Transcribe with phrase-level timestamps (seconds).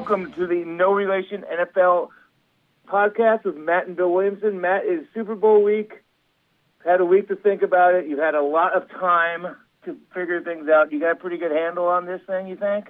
[0.00, 2.08] welcome to the No Relation NFL
[2.88, 4.58] podcast with Matt and Bill Williamson.
[4.58, 5.92] Matt is Super Bowl week.
[6.82, 8.06] Had a week to think about it.
[8.06, 10.90] You've had a lot of time to figure things out.
[10.90, 12.86] You got a pretty good handle on this thing, you think?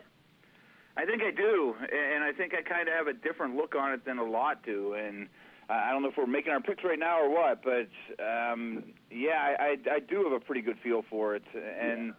[0.96, 3.90] I think I do, and I think I kind of have a different look on
[3.90, 4.94] it than a lot do.
[4.94, 5.26] And
[5.68, 9.56] I don't know if we're making our picks right now or what, but um, yeah,
[9.58, 11.42] I, I, I do have a pretty good feel for it.
[11.54, 12.14] And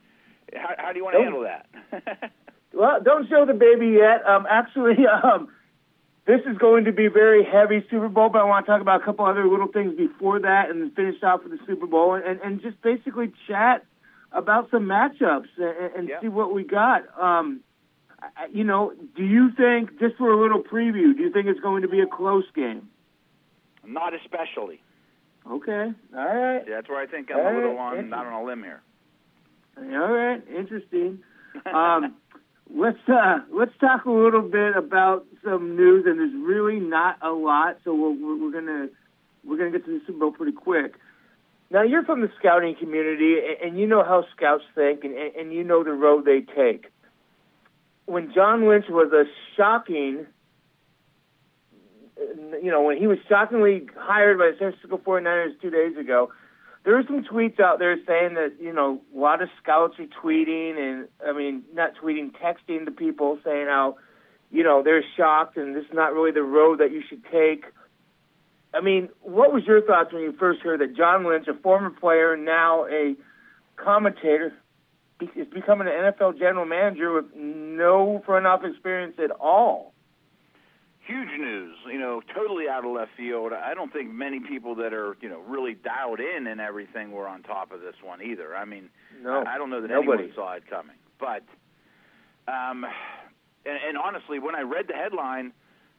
[0.54, 2.34] how, how do you want to handle that?
[2.74, 4.26] well, don't show the baby yet.
[4.26, 5.50] Um, actually, um,
[6.26, 9.02] this is going to be very heavy Super Bowl, but I want to talk about
[9.02, 12.16] a couple other little things before that, and then finish off with the Super Bowl,
[12.16, 13.86] and, and just basically chat
[14.32, 16.22] about some matchups and, and yeah.
[16.22, 17.04] see what we got.
[17.20, 17.62] Um,
[18.52, 21.16] you know, do you think just for a little preview?
[21.16, 22.90] Do you think it's going to be a close game?
[23.86, 24.80] Not especially.
[25.50, 26.64] Okay, all right.
[26.68, 27.98] Yeah, that's where I think I'm All a little right.
[27.98, 28.82] on not on a limb here.
[29.76, 31.20] All right, interesting.
[31.66, 32.16] Um,
[32.76, 37.32] let's uh, let's talk a little bit about some news, and there's really not a
[37.32, 38.88] lot, so we're, we're, gonna
[39.44, 40.96] we're gonna get to the Super Bowl pretty quick.
[41.70, 45.54] Now you're from the scouting community, and, you know how scouts think, and, and and
[45.54, 46.88] you know the road they take.
[48.06, 49.24] When John Lynch was a
[49.56, 50.26] shocking,
[52.18, 56.32] you know, when he was shockingly hired by the San Francisco 49ers two days ago,
[56.84, 60.08] there are some tweets out there saying that you know a lot of scouts are
[60.24, 63.98] tweeting and I mean not tweeting, texting to people saying how
[64.50, 67.66] you know they're shocked and this is not really the road that you should take.
[68.74, 71.90] I mean, what was your thoughts when you first heard that John Lynch, a former
[71.90, 73.16] player, and now a
[73.76, 74.54] commentator,
[75.20, 79.91] is becoming an NFL general manager with no front office experience at all?
[81.12, 83.52] Huge news, you know, totally out of left field.
[83.54, 87.28] I don't think many people that are, you know, really dialed in and everything were
[87.28, 88.56] on top of this one either.
[88.56, 88.90] I mean,
[89.22, 90.24] No, I I don't know that nobody.
[90.24, 90.96] anyone saw it coming.
[91.20, 91.44] But,
[92.48, 92.86] um,
[93.66, 95.52] and, and honestly, when I read the headline,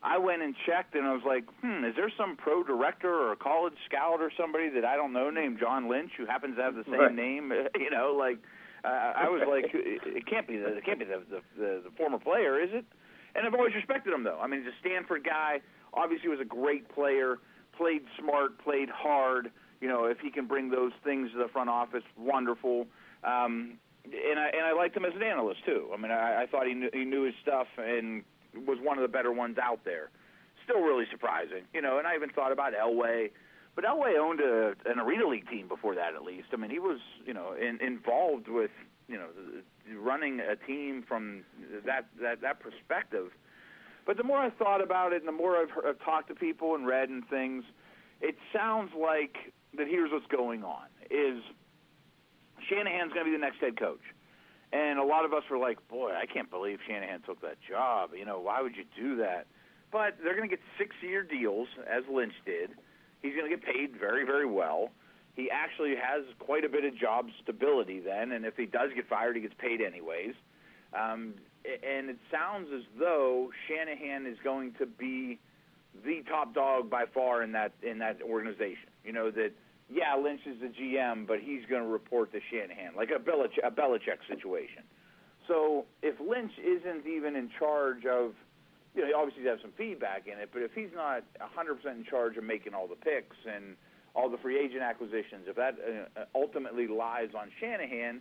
[0.02, 3.32] I went and checked, and I was like, hmm, is there some pro director or
[3.32, 6.62] a college scout or somebody that I don't know named John Lynch who happens to
[6.62, 7.14] have the same Right.
[7.14, 7.52] name?
[7.78, 8.38] you know, like
[8.84, 11.82] uh, I was like, it it can't be the it can't be the, the the
[11.84, 12.84] the former player, is it?
[13.34, 14.38] And I've always respected him though.
[14.40, 15.60] I mean, he's a Stanford guy.
[15.94, 17.38] Obviously, was a great player.
[17.76, 19.50] Played smart, played hard.
[19.80, 22.86] You know, if he can bring those things to the front office, wonderful.
[23.24, 25.88] Um, and I and I liked him as an analyst too.
[25.92, 28.22] I mean, I, I thought he knew, he knew his stuff and
[28.66, 30.10] was one of the better ones out there.
[30.64, 31.98] Still really surprising, you know.
[31.98, 33.30] And I even thought about Elway,
[33.74, 36.48] but Elway owned a, an arena league team before that, at least.
[36.52, 38.70] I mean, he was you know in, involved with
[39.08, 39.26] you know
[39.98, 41.44] running a team from
[41.84, 43.30] that that that perspective.
[44.04, 46.34] But the more I thought about it, and the more I've, heard, I've talked to
[46.34, 47.62] people and read and things,
[48.20, 49.36] it sounds like
[49.76, 51.42] that here's what's going on: is
[52.68, 54.02] Shanahan's going to be the next head coach.
[54.72, 58.10] And a lot of us were like, boy, I can't believe Shanahan took that job.
[58.16, 59.46] You know, why would you do that?
[59.90, 62.70] But they're going to get six year deals, as Lynch did.
[63.20, 64.90] He's going to get paid very, very well.
[65.34, 69.08] He actually has quite a bit of job stability then, and if he does get
[69.08, 70.34] fired, he gets paid anyways.
[70.92, 71.34] Um,
[71.64, 75.38] and it sounds as though Shanahan is going to be
[76.04, 78.90] the top dog by far in that in that organization.
[79.04, 79.52] You know that
[79.92, 83.60] yeah, Lynch is the GM, but he's going to report to Shanahan, like a Belich-
[83.62, 84.82] a Belichick situation.
[85.46, 88.32] So if Lynch isn't even in charge of,
[88.94, 92.04] you know, he obviously has some feedback in it, but if he's not 100% in
[92.04, 93.76] charge of making all the picks and
[94.14, 95.76] all the free agent acquisitions, if that
[96.16, 98.20] uh, ultimately lies on Shanahan,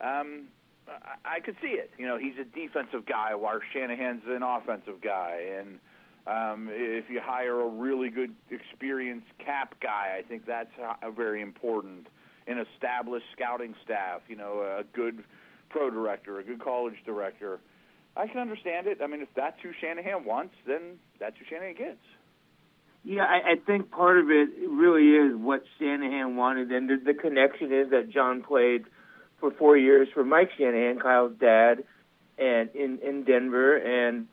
[0.00, 0.44] um,
[0.88, 1.90] I, I could see it.
[1.98, 5.78] You know, he's a defensive guy, while Shanahan's an offensive guy, and
[6.26, 11.42] um, if you hire a really good, experienced cap guy, I think that's uh, very
[11.42, 12.06] important.
[12.46, 15.24] An established scouting staff, you know, a good
[15.70, 17.60] pro director, a good college director.
[18.16, 18.98] I can understand it.
[19.02, 21.98] I mean, if that's who Shanahan wants, then that's who Shanahan gets.
[23.04, 27.14] Yeah, I, I think part of it really is what Shanahan wanted, and the, the
[27.14, 28.84] connection is that John played
[29.38, 31.84] for four years for Mike Shanahan, Kyle's dad,
[32.38, 34.26] and in in Denver, and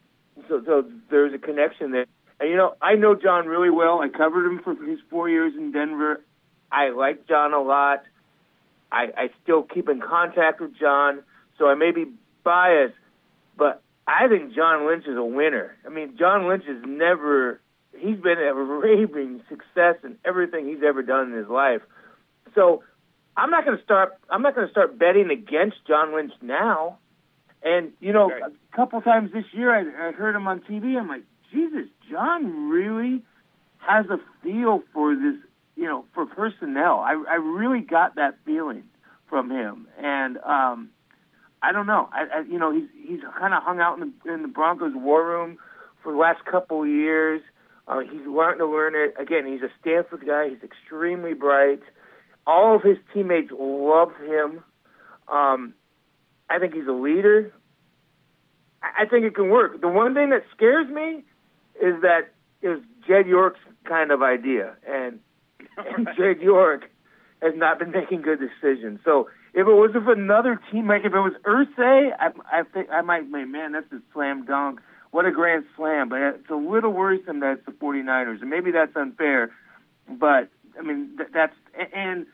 [0.47, 2.05] so so there's a connection there.
[2.39, 3.99] And you know, I know John really well.
[4.01, 6.21] I covered him for his four years in Denver.
[6.71, 8.03] I like John a lot.
[8.89, 11.23] I, I still keep in contact with John,
[11.57, 12.05] so I may be
[12.43, 12.95] biased,
[13.57, 15.75] but I think John Lynch is a winner.
[15.85, 17.61] I mean, John Lynch has never
[17.97, 21.81] he's been a raving success in everything he's ever done in his life.
[22.55, 22.83] So
[23.37, 24.17] I'm not going to start.
[24.29, 26.97] I'm not going to start betting against John Lynch now.
[27.63, 28.43] And you know, Right.
[28.43, 30.97] a couple times this year, I, I heard him on TV.
[30.99, 33.21] I'm like, Jesus, John really
[33.77, 35.35] has a feel for this.
[35.77, 36.99] You know, for personnel.
[36.99, 38.83] I I really got that feeling
[39.29, 40.89] from him, and um,
[41.63, 42.07] I don't know.
[42.11, 44.93] I, I you know he's he's kind of hung out in the in the Broncos
[44.93, 45.57] war room
[46.03, 47.41] for the last couple of years.
[47.87, 49.15] Uh, he's learned to learn it.
[49.19, 50.49] Again, he's a Stanford guy.
[50.49, 51.81] He's extremely bright.
[52.45, 54.63] All of his teammates love him.
[55.27, 55.73] Um,
[56.49, 57.53] I think he's a leader.
[58.81, 59.79] I, think it can work.
[59.79, 61.23] The one thing that scares me
[61.81, 62.31] is that
[62.61, 65.19] it was Jed York's kind of idea, and,
[65.77, 66.89] and Jed York
[67.41, 68.99] has not been making good decisions.
[69.05, 73.01] So if it was with another teammate, if it was Irsay, I, I think I
[73.01, 74.79] might say, man, that's a slam dunk.
[75.11, 76.09] What a grand slam.
[76.09, 79.51] But it's a little worrisome that it's the 49ers, and maybe that's unfair.
[80.09, 81.55] But I mean, th- that's
[81.93, 82.25] and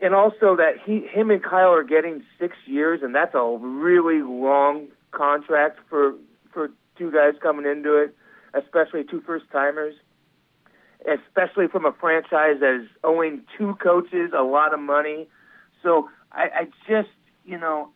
[0.00, 4.22] and also that he, him and Kyle are getting six years, and that's a really
[4.22, 6.14] long contract for
[6.52, 8.14] for two guys coming into it,
[8.54, 9.94] especially two first timers
[11.06, 15.28] especially from a franchise that is owing two coaches a lot of money.
[15.82, 17.14] So I, I just,
[17.44, 17.90] you know,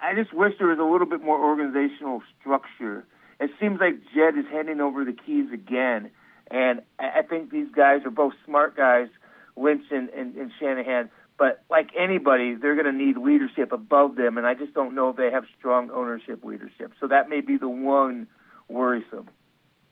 [0.00, 3.04] I just wish there was a little bit more organizational structure.
[3.40, 6.10] It seems like Jed is handing over the keys again,
[6.50, 9.08] and I think these guys are both smart guys,
[9.56, 11.10] Lynch and, and, and Shanahan.
[11.38, 15.08] But like anybody, they're going to need leadership above them, and I just don't know
[15.08, 16.92] if they have strong ownership leadership.
[17.00, 18.26] So that may be the one
[18.68, 19.30] worrisome.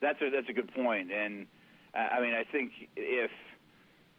[0.01, 1.09] That's a that's a good point.
[1.09, 1.47] point, and
[1.95, 3.31] I mean, I think if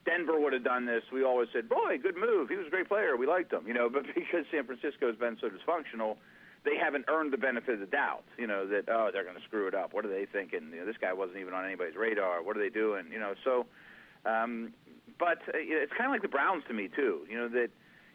[0.06, 2.50] Denver would have done this, we always said, "Boy, good move.
[2.50, 3.16] He was a great player.
[3.16, 6.18] We liked him." You know, but because San Francisco has been so dysfunctional,
[6.66, 8.24] they haven't earned the benefit of the doubt.
[8.38, 9.94] You know that oh, they're going to screw it up.
[9.94, 10.72] What are they thinking?
[10.74, 12.44] You know, this guy wasn't even on anybody's radar.
[12.44, 13.06] What are they doing?
[13.12, 13.66] You know, so.
[14.26, 14.74] Um,
[15.18, 17.22] but uh, it's kind of like the Browns to me too.
[17.30, 17.70] You know that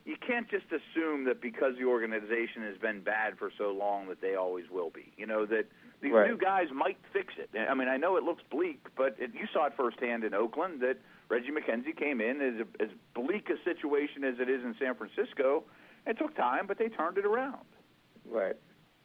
[0.04, 4.20] you can't just assume that because the organization has been bad for so long that
[4.20, 5.12] they always will be.
[5.16, 5.66] You know that
[6.00, 6.28] these right.
[6.28, 7.48] new guys might fix it.
[7.58, 10.80] I mean, I know it looks bleak, but it, you saw it firsthand in Oakland
[10.80, 10.98] that
[11.28, 14.94] Reggie McKenzie came in as a, as bleak a situation as it is in San
[14.94, 15.64] Francisco.
[16.06, 17.64] It took time, but they turned it around.
[18.28, 18.56] Right,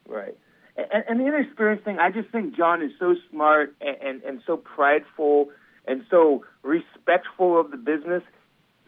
[0.08, 0.36] right.
[0.76, 4.40] And, and the inexperienced thing, I just think John is so smart and, and, and
[4.46, 5.50] so prideful
[5.86, 8.22] and so respectful of the business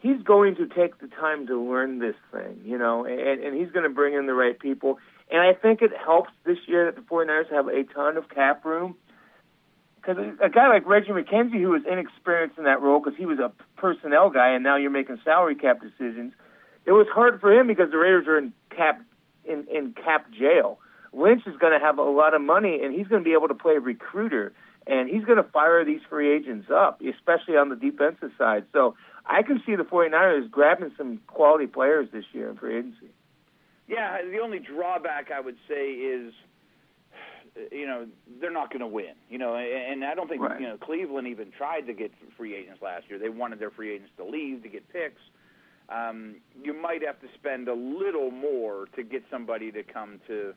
[0.03, 3.71] he's going to take the time to learn this thing, you know, and, and he's
[3.71, 4.99] going to bring in the right people.
[5.31, 8.63] And I think it helps this year that the 49ers have a ton of cap
[8.65, 8.95] room.
[9.95, 13.39] Because a guy like Reggie McKenzie, who was inexperienced in that role because he was
[13.39, 16.33] a personnel guy and now you're making salary cap decisions,
[16.85, 19.01] it was hard for him because the Raiders are in cap
[19.45, 20.79] in, in cap jail.
[21.13, 23.47] Lynch is going to have a lot of money and he's going to be able
[23.47, 24.53] to play a recruiter
[24.85, 28.65] and he's going to fire these free agents up, especially on the defensive side.
[28.73, 28.95] So
[29.25, 33.09] I can see the 49ers grabbing some quality players this year in free agency.
[33.87, 36.33] Yeah, the only drawback I would say is,
[37.71, 38.07] you know,
[38.41, 39.13] they're not going to win.
[39.29, 40.59] You know, and I don't think right.
[40.59, 43.19] you know Cleveland even tried to get free agents last year.
[43.19, 45.21] They wanted their free agents to leave to get picks.
[45.89, 50.53] Um, you might have to spend a little more to get somebody to come to,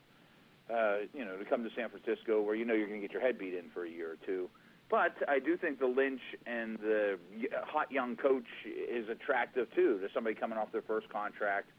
[0.72, 3.12] uh, you know, to come to San Francisco, where you know you're going to get
[3.12, 4.48] your head beat in for a year or two.
[4.88, 7.18] But I do think the Lynch and the
[7.64, 11.70] hot young coach is attractive too to somebody coming off their first contract.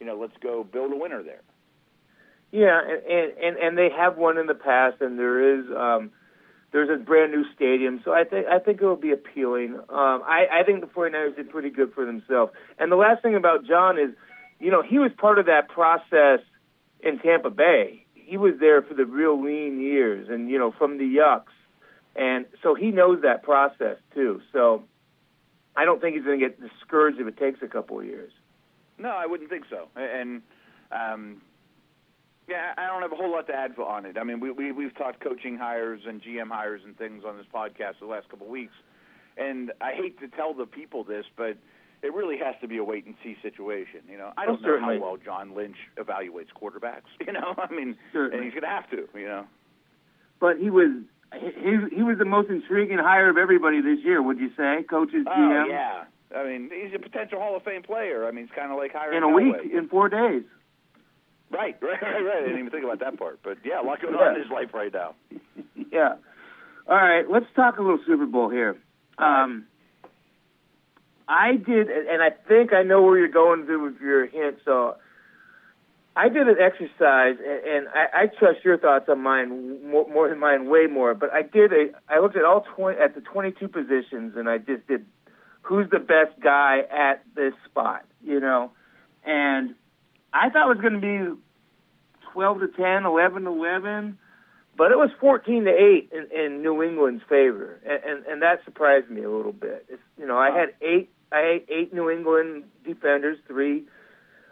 [0.00, 1.42] You know, let's go build a winner there.
[2.50, 6.10] Yeah, and and and they have won in the past, and there is um,
[6.72, 9.74] there's a brand new stadium, so I think I think it will be appealing.
[9.74, 12.52] Um, I I think the 49ers did pretty good for themselves.
[12.78, 14.10] And the last thing about John is,
[14.58, 16.40] you know, he was part of that process
[17.00, 18.04] in Tampa Bay.
[18.14, 21.52] He was there for the real lean years, and you know, from the yucks
[22.16, 24.40] and so he knows that process too.
[24.52, 24.84] So
[25.76, 28.32] I don't think he's going to get discouraged if it takes a couple of years.
[28.98, 29.88] No, I wouldn't think so.
[29.94, 30.40] And
[30.90, 31.42] um,
[32.48, 34.16] yeah, I don't have a whole lot to add on it.
[34.18, 37.46] I mean, we, we we've talked coaching hires and GM hires and things on this
[37.52, 38.74] podcast the last couple of weeks,
[39.36, 41.56] and I hate to tell the people this, but
[42.02, 44.00] it really has to be a wait and see situation.
[44.08, 47.10] You know, I don't oh, know how well John Lynch evaluates quarterbacks.
[47.26, 48.36] You know, I mean, certainly.
[48.36, 49.08] and he's going to have to.
[49.18, 49.46] You know,
[50.40, 51.02] but he was
[51.34, 54.22] he he was the most intriguing hire of everybody this year.
[54.22, 56.04] Would you say, coaches, oh, yeah.
[56.34, 58.26] I mean, he's a potential Hall of Fame player.
[58.26, 59.62] I mean, it's kind of like hiring in a Elway.
[59.64, 60.42] week, in four days.
[61.50, 62.36] Right, right, right, right.
[62.38, 63.40] I didn't even think about that part.
[63.42, 65.14] But yeah, a lot going on in his life right now.
[65.92, 66.16] yeah.
[66.88, 68.76] All right, let's talk a little Super Bowl here.
[69.18, 69.66] Um,
[71.28, 74.58] I did, and I think I know where you're going to with your hint.
[74.64, 74.96] So
[76.14, 80.28] I did an exercise, and, and I, I trust your thoughts on mine more, more
[80.28, 81.14] than mine, way more.
[81.14, 84.58] But I did a, I looked at all twenty at the 22 positions, and I
[84.58, 85.04] just did
[85.62, 88.70] who's the best guy at this spot, you know,
[89.24, 89.74] and
[90.42, 91.40] I thought it was going to be
[92.32, 94.18] 12 to 10, 11 to 11,
[94.76, 98.64] but it was 14 to 8 in, in New England's favor, and, and and that
[98.64, 99.86] surprised me a little bit.
[99.88, 103.84] It's, you know, I had eight, I had eight New England defenders, three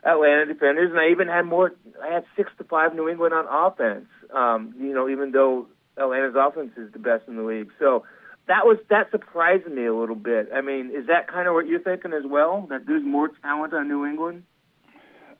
[0.04, 1.74] Atlanta defenders, and I even had more.
[2.02, 4.06] I had six to five New England on offense.
[4.34, 5.66] Um, you know, even though
[5.98, 8.04] Atlanta's offense is the best in the league, so
[8.46, 10.48] that was that surprised me a little bit.
[10.54, 12.66] I mean, is that kind of what you're thinking as well?
[12.70, 14.44] That there's more talent on New England?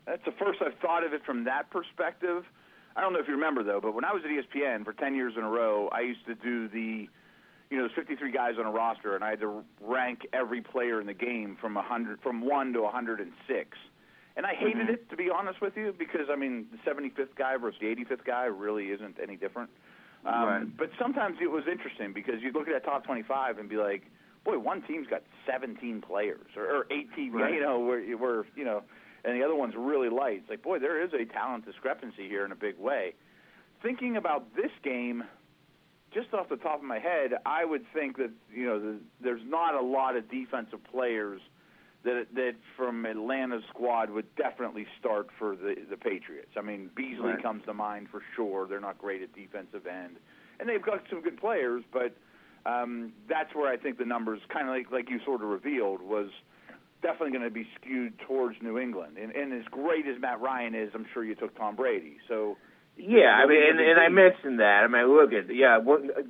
[0.07, 2.45] That's the first I've thought of it from that perspective.
[2.97, 5.15] I don't know if you remember though, but when I was at ESPN for 10
[5.15, 7.09] years in a row, I used to do the,
[7.71, 11.01] you know, there's 53 guys on a roster, and I had to rank every player
[11.01, 13.79] in the game from 100, from one to 106.
[14.37, 14.93] And I hated mm-hmm.
[14.95, 18.25] it to be honest with you because I mean the 75th guy versus the 85th
[18.25, 19.71] guy really isn't any different.
[20.27, 20.77] Um, right.
[20.77, 24.03] But sometimes it was interesting because you'd look at that top 25 and be like,
[24.45, 27.55] boy, one team's got 17 players or, or 18, right.
[27.55, 28.83] you know, where, where you know,
[29.25, 30.41] and the other one's really light.
[30.43, 33.15] It's like, boy, there is a talent discrepancy here in a big way.
[33.83, 35.25] Thinking about this game,
[36.13, 39.43] just off the top of my head, I would think that you know the, there's
[39.47, 41.41] not a lot of defensive players
[42.05, 46.53] that that from Atlanta's squad would definitely start for the the Patriots.
[46.57, 47.43] I mean, Beasley right.
[47.43, 48.67] comes to mind for sure.
[48.67, 50.17] They're not great at defensive end,
[50.61, 52.15] and they've got some good players, but
[52.67, 56.01] um, that's where I think the numbers, kind of like like you sort of revealed,
[56.01, 56.29] was
[57.05, 59.19] definitely going to be skewed towards New England.
[59.21, 62.17] And, and as great as Matt Ryan is, I'm sure you took Tom Brady.
[62.27, 62.57] So.
[62.97, 64.83] Yeah, I mean, and, and I mentioned that.
[64.85, 65.81] I mean, look at yeah,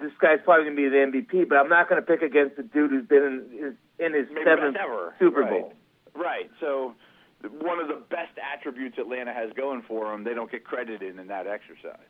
[0.00, 2.56] this guy's probably going to be the MVP, but I'm not going to pick against
[2.56, 5.14] the dude who's been in in his Maybe seventh ever.
[5.18, 5.50] Super right.
[5.50, 5.74] Bowl.
[6.14, 6.48] Right.
[6.60, 6.94] So
[7.42, 11.26] one of the best attributes Atlanta has going for them, they don't get credited in
[11.26, 12.08] that exercise.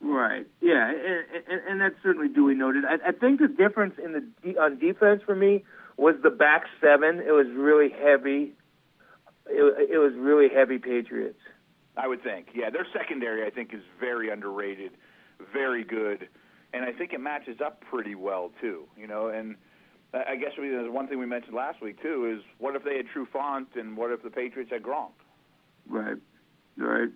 [0.00, 0.46] Right.
[0.62, 2.84] Yeah, and, and, and that's certainly duly noted.
[2.86, 5.64] I, I think the difference in the on defense for me
[5.96, 7.20] was the back seven.
[7.20, 8.52] It was really heavy.
[9.46, 11.38] It, it was really heavy Patriots.
[11.96, 12.48] I would think.
[12.54, 14.92] Yeah, their secondary I think is very underrated,
[15.52, 16.28] very good,
[16.72, 18.84] and I think it matches up pretty well too.
[18.96, 19.56] You know, and
[20.14, 22.96] I guess we, there's one thing we mentioned last week too is what if they
[22.96, 25.12] had Trufant and what if the Patriots had Gronk?
[25.88, 26.16] Right.
[26.76, 27.10] Right.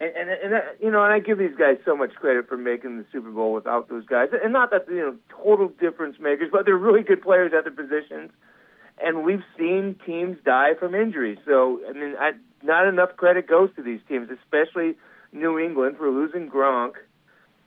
[0.00, 2.56] And, and, and that, you know, and I give these guys so much credit for
[2.56, 6.48] making the Super Bowl without those guys, and not that you know total difference makers,
[6.50, 8.32] but they're really good players at their positions,
[9.00, 11.38] and we've seen teams die from injuries.
[11.46, 12.32] So I mean, I,
[12.64, 14.96] not enough credit goes to these teams, especially
[15.32, 16.94] New England for losing Gronk.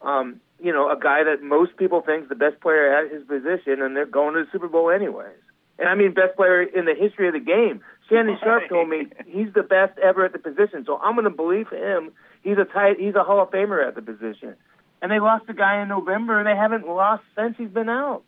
[0.01, 3.23] Um, you know, a guy that most people think is the best player at his
[3.23, 5.39] position, and they're going to the Super Bowl anyways.
[5.79, 7.81] And I mean, best player in the history of the game.
[8.09, 11.29] Shannon Sharpe told me he's the best ever at the position, so I'm going to
[11.29, 12.11] believe him.
[12.41, 14.55] He's a tight, he's a Hall of Famer at the position.
[15.01, 18.23] And they lost the guy in November, and they haven't lost since he's been out.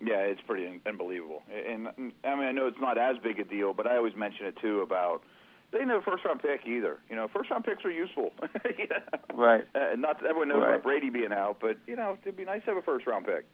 [0.00, 1.42] Yeah, it's pretty unbelievable.
[1.50, 4.46] And I mean, I know it's not as big a deal, but I always mention
[4.46, 5.22] it too about
[5.72, 6.98] they didn't have a first round pick either.
[7.10, 8.32] You know, first round picks are useful.
[8.78, 8.98] yeah.
[9.34, 9.64] Right.
[9.74, 10.70] Uh, not that everyone knows right.
[10.70, 13.26] about Brady being out, but you know, it'd be nice to have a first round
[13.26, 13.44] pick.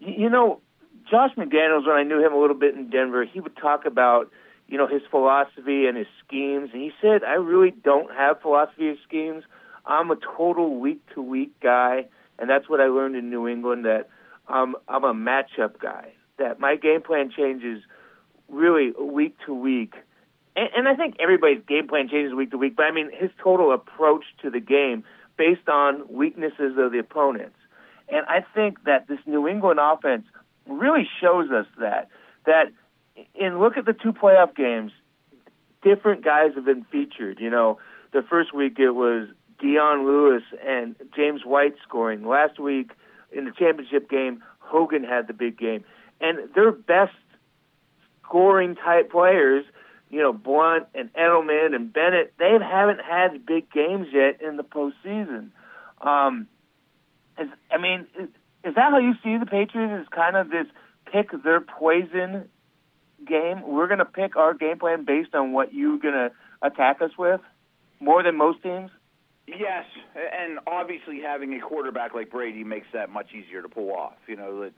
[0.00, 0.60] You know,
[1.10, 4.30] Josh McDaniels, when I knew him a little bit in Denver, he would talk about,
[4.68, 6.70] you know, his philosophy and his schemes.
[6.72, 9.44] And he said, I really don't have philosophy or schemes.
[9.84, 12.06] I'm a total week to week guy.
[12.38, 14.08] And that's what I learned in New England that
[14.48, 16.12] um, I'm a matchup guy.
[16.38, 17.82] That my game plan changes
[18.48, 19.94] really week to week.
[20.56, 22.76] And, and I think everybody's game plan changes week to week.
[22.76, 25.04] But I mean, his total approach to the game
[25.36, 27.56] based on weaknesses of the opponents.
[28.08, 30.26] And I think that this New England offense
[30.66, 32.08] really shows us that.
[32.46, 32.72] That
[33.34, 34.92] in look at the two playoff games,
[35.82, 37.38] different guys have been featured.
[37.40, 37.78] You know,
[38.12, 39.28] the first week it was
[39.60, 42.26] Dion Lewis and James White scoring.
[42.26, 42.92] Last week
[43.30, 45.84] in the championship game, Hogan had the big game.
[46.20, 47.14] And their best
[48.24, 49.64] scoring type players,
[50.10, 54.64] you know, Blount and Edelman and Bennett, they haven't had big games yet in the
[54.64, 55.50] postseason.
[56.00, 56.48] Um,
[57.70, 58.06] I mean,
[58.64, 60.02] is, that how you see the Patriots?
[60.02, 60.66] Is kind of this
[61.12, 62.48] pick their poison
[63.26, 63.62] game?
[63.66, 67.10] We're going to pick our game plan based on what you're going to attack us
[67.18, 67.40] with,
[68.00, 68.90] more than most teams.
[69.46, 74.14] Yes, and obviously having a quarterback like Brady makes that much easier to pull off.
[74.28, 74.70] You know,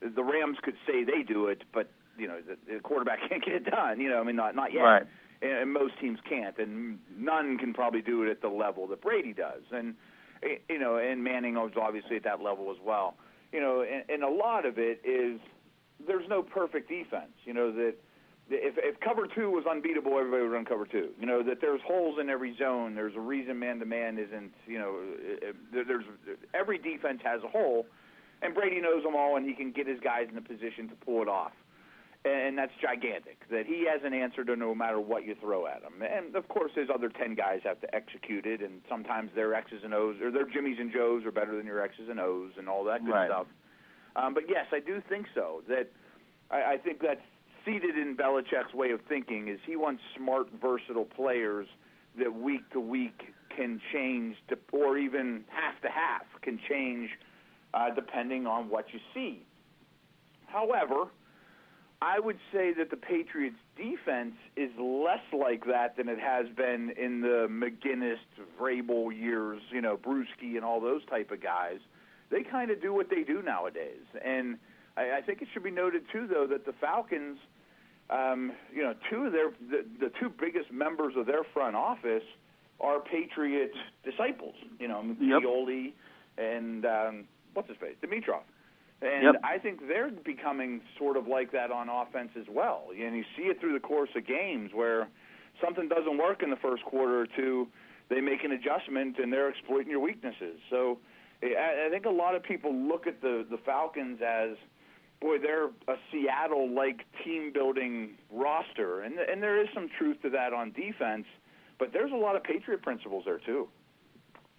[0.00, 3.44] the, the Rams could say they do it, but you know the, the quarterback can't
[3.44, 4.00] get it done.
[4.00, 4.82] You know, I mean, not not yet.
[4.82, 5.02] Right.
[5.40, 9.32] And most teams can't, and none can probably do it at the level that Brady
[9.32, 9.62] does.
[9.70, 9.94] And
[10.42, 13.14] eh, you know, and Manning was obviously at that level as well.
[13.52, 15.40] You know, and, and a lot of it is
[16.06, 17.32] there's no perfect defense.
[17.44, 17.94] You know that
[18.50, 21.10] if if cover two was unbeatable, everybody would run cover two.
[21.18, 22.94] You know that there's holes in every zone.
[22.94, 24.52] There's a reason man to man isn't.
[24.66, 25.00] You know,
[25.42, 26.04] eh, eh, there's
[26.54, 27.86] every defense has a hole,
[28.42, 30.94] and Brady knows them all, and he can get his guys in a position to
[30.94, 31.52] pull it off.
[32.24, 33.38] And that's gigantic.
[33.50, 36.02] That he has an answer to no matter what you throw at him.
[36.02, 39.82] And of course, his other ten guys have to execute it, and sometimes their X's
[39.84, 42.68] and O's or their Jimmys and Joes are better than your X's and O's and
[42.68, 43.30] all that good right.
[43.30, 43.46] stuff.
[44.16, 45.62] Um, but yes, I do think so.
[45.68, 45.90] That
[46.50, 47.20] I, I think that's
[47.64, 51.68] seated in Belichick's way of thinking is he wants smart, versatile players
[52.18, 57.10] that week to week can change, to, or even half to half can change
[57.74, 59.44] uh, depending on what you see.
[60.46, 61.08] However,
[62.00, 66.90] I would say that the Patriots' defense is less like that than it has been
[66.96, 68.18] in the McGinest,
[68.60, 71.78] Vrabel years, you know, Bruschi and all those type of guys.
[72.30, 74.58] They kind of do what they do nowadays, and
[74.96, 77.38] I, I think it should be noted too, though, that the Falcons,
[78.10, 82.22] um, you know, two of their the, the two biggest members of their front office
[82.80, 83.72] are Patriot
[84.04, 84.54] disciples.
[84.78, 85.42] You know, Yep.
[85.42, 85.92] Pioli
[86.36, 87.24] and um,
[87.54, 88.42] what's his face, Dimitroff.
[89.00, 89.40] And Yep.
[89.44, 92.88] I think they're becoming sort of like that on offense as well.
[92.90, 95.08] And you see it through the course of games where
[95.60, 97.68] something doesn't work in the first quarter or two,
[98.08, 100.58] they make an adjustment and they're exploiting your weaknesses.
[100.70, 100.98] So
[101.42, 104.56] eh, I, I think a lot of people look at the the Falcons as
[105.20, 110.72] boy, they're a Seattle-like team-building roster, and and there is some truth to that on
[110.72, 111.26] defense,
[111.78, 113.68] but there's a lot of Patriot principles there too.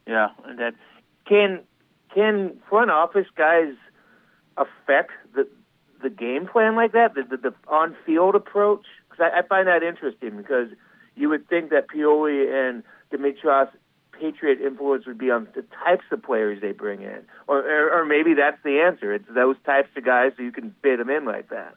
[0.05, 0.75] Yeah, and that
[1.27, 1.61] can
[2.13, 3.73] can front office guys
[4.57, 5.47] affect the
[6.01, 8.85] the game plan like that, the the, the on field approach?
[9.09, 10.69] Because I, I find that interesting because
[11.15, 13.75] you would think that Pioli and Dimitroff's
[14.11, 18.05] Patriot influence would be on the types of players they bring in, or or, or
[18.05, 19.13] maybe that's the answer.
[19.13, 21.75] It's those types of guys so you can fit them in like that.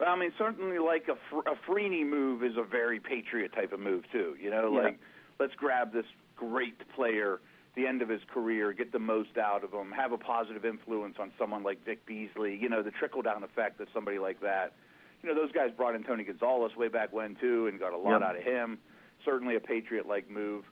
[0.00, 3.72] Well, I mean, certainly like a, Fr- a Freeney move is a very Patriot type
[3.72, 4.36] of move too.
[4.40, 4.82] You know, Yeah.
[4.82, 4.98] like
[5.38, 6.06] let's grab this
[6.36, 7.40] great player,
[7.74, 11.16] the end of his career, get the most out of him, have a positive influence
[11.18, 12.56] on someone like Vic Beasley.
[12.60, 14.74] You know, the trickle down effect that somebody like that.
[15.22, 17.96] You know, those guys brought in Tony Gonzalez way back when too, and got a
[17.96, 18.22] lot Yep.
[18.22, 18.78] out of him.
[19.24, 20.64] Certainly a Patriot-like move.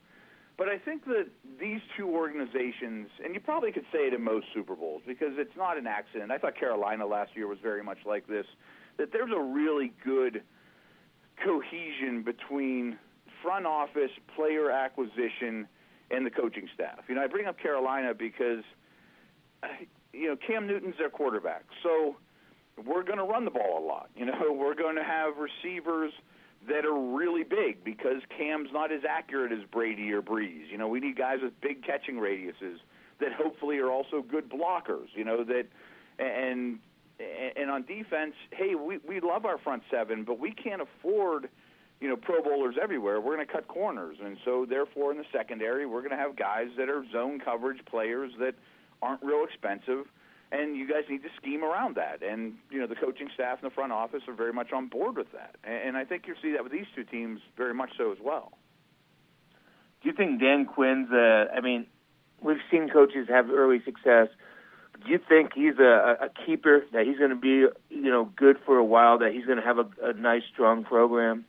[0.58, 1.28] But I think that
[1.58, 5.56] these two organizations, and you probably could say it in most Super Bowls because it's
[5.56, 6.30] not an accident.
[6.30, 8.44] I thought Carolina last year was very much like this.
[8.98, 10.42] That there's a really good
[11.42, 12.98] cohesion between
[13.42, 15.66] front office, player acquisition,
[16.10, 17.00] and the coaching staff.
[17.08, 18.64] You know, I bring up Carolina because,
[20.12, 21.64] you know, Cam Newton's their quarterback.
[21.82, 22.16] So
[22.86, 24.10] we're going to run the ball a lot.
[24.16, 26.12] You know, we're going to have receivers
[26.68, 30.70] that are really big because Cam's not as accurate as Brady or Brees.
[30.70, 32.78] You know, we need guys with big catching radiuses
[33.20, 35.06] that hopefully are also good blockers.
[35.14, 35.66] You know that,
[36.18, 36.78] and
[37.56, 41.48] and on defense, hey, we we love our front seven, but we can't afford.
[42.00, 43.20] You know, Pro Bowlers everywhere.
[43.20, 46.34] We're going to cut corners, and so therefore, in the secondary, we're going to have
[46.34, 48.54] guys that are zone coverage players that
[49.02, 50.06] aren't real expensive,
[50.50, 52.22] and you guys need to scheme around that.
[52.22, 55.16] And you know, the coaching staff and the front office are very much on board
[55.16, 55.56] with that.
[55.62, 58.52] And, I think you'll see that with these two teams very much so as well.
[60.02, 61.10] Do you think Dan Quinn's?
[61.12, 61.86] Uh, I mean,
[62.42, 64.28] we've seen coaches have early success.
[65.04, 66.84] Do you think he's a, a keeper?
[66.92, 69.18] That he's going to be, you know, good for a while?
[69.18, 71.44] That he's going to have a, a nice, strong program?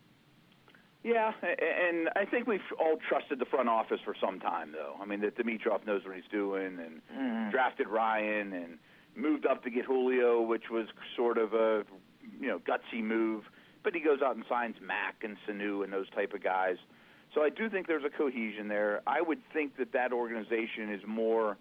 [1.04, 4.96] Yeah, and I think we've all trusted the front office for some time, though.
[5.02, 7.52] I mean, that Dimitroff knows what he's doing, and Mhm.
[7.52, 8.78] drafted Ryan, and
[9.16, 11.86] moved up to get Julio, which was sort of a
[12.40, 13.50] you know gutsy move.
[13.84, 16.78] But he goes out and signs Mack and Sanu and those type of guys.
[17.34, 19.02] So I do think there's a cohesion there.
[19.08, 21.58] I would think that that organization is more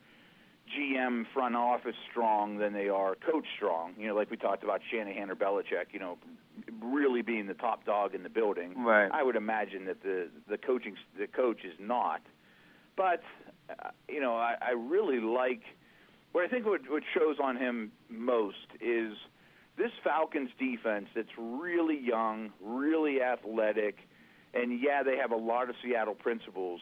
[0.77, 3.95] GM front office strong than they are coach strong.
[3.99, 5.93] You know, like we talked about Shanahan or Belichick.
[5.93, 6.19] You know,
[6.81, 8.83] really being the top dog in the building.
[8.83, 9.11] Right.
[9.13, 12.23] I would imagine that the the coaching the coach is not.
[12.97, 13.23] But
[13.69, 15.63] uh, you know, I, I really like
[16.33, 19.15] what I think what, what shows on him most is
[19.77, 23.99] this Falcons defense that's really young, really athletic,
[24.55, 26.81] and yeah, they have a lot of Seattle principles,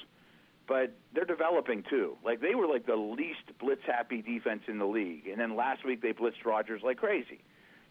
[0.68, 2.16] but they're developing too.
[2.24, 5.84] Like they were like the least blitz happy defense in the league, and then last
[5.84, 7.40] week they blitzed Rodgers like crazy.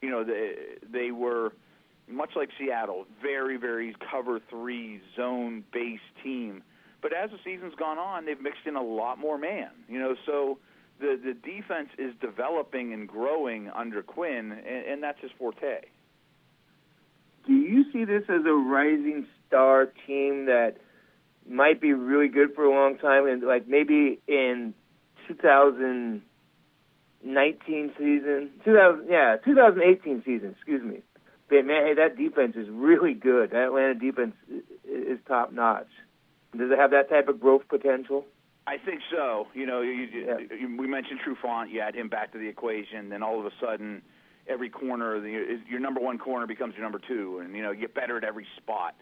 [0.01, 0.53] You know, they
[0.89, 1.53] they were
[2.07, 6.63] much like Seattle, very very cover three zone based team.
[7.01, 9.69] But as the season's gone on, they've mixed in a lot more man.
[9.89, 10.59] You know, so
[10.99, 15.81] the the defense is developing and growing under Quinn, and, and that's his forte.
[17.47, 20.77] Do you see this as a rising star team that
[21.49, 24.73] might be really good for a long time, and like maybe in
[25.27, 26.21] 2019
[27.97, 31.01] season, 2000 yeah, 2018 season, excuse me.
[31.49, 33.51] But man, hey, that defense is really good.
[33.51, 34.35] That Atlanta defense
[34.85, 35.87] is top notch.
[36.57, 38.25] Does it have that type of growth potential?
[38.65, 39.47] I think so.
[39.53, 40.39] You know, you, Yeah.
[40.59, 41.69] you, we mentioned Trufant.
[41.71, 44.01] You add him back to the equation, then all of a sudden,
[44.47, 47.79] every corner, the, your number one corner becomes your number two, and you know you
[47.81, 48.95] get better at every spot.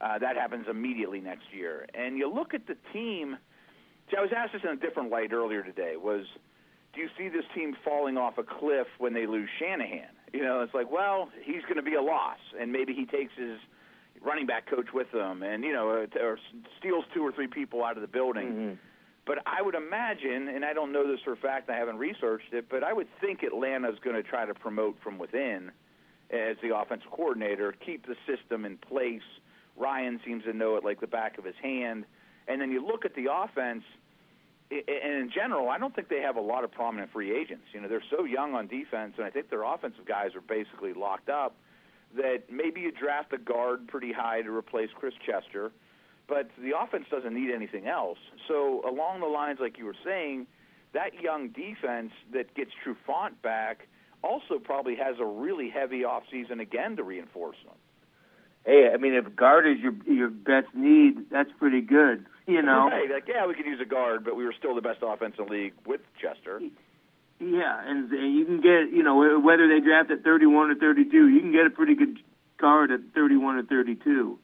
[0.00, 1.86] Uh, that happens immediately next year.
[1.94, 3.36] And you look at the team.
[4.10, 5.94] See, I was asked this in a different light earlier today.
[5.96, 6.24] Was
[6.94, 10.10] do you see this team falling off a cliff when they lose Shanahan?
[10.32, 13.32] You know, it's like, well, he's going to be a loss, and maybe he takes
[13.36, 13.58] his
[14.22, 16.38] running back coach with him, and you know, uh, or
[16.78, 18.48] steals two or three people out of the building.
[18.48, 18.74] Mm-hmm.
[19.26, 22.52] But I would imagine, and I don't know this for a fact, I haven't researched
[22.52, 25.72] it, but I would think Atlanta's going to try to promote from within
[26.30, 29.22] as the offensive coordinator, keep the system in place.
[29.76, 32.04] Ryan seems to know it like the back of his hand.
[32.46, 33.84] And then you look at the offense,
[34.70, 37.64] and in general, I don't think they have a lot of prominent free agents.
[37.72, 40.92] You know, they're so young on defense, and I think their offensive guys are basically
[40.92, 41.56] locked up
[42.16, 45.72] that maybe you draft a guard pretty high to replace Chris Chester–
[46.26, 48.18] but the offense doesn't need anything else.
[48.48, 50.46] So along the lines, like you were saying,
[50.92, 53.88] that young defense that gets Trufant back
[54.22, 57.74] also probably has a really heavy offseason again to reinforce them.
[58.64, 62.24] Hey, I mean, if guard is your your best need, that's pretty good.
[62.46, 63.10] You know, right?
[63.10, 65.46] Like, yeah, we could use a guard, but we were still the best offense in
[65.46, 66.60] the league with Chester.
[67.40, 71.28] Yeah, and, and you can get, you know, whether they draft at 31 or 32,
[71.28, 72.18] you can get a pretty good
[72.58, 74.38] guard at 31 or 32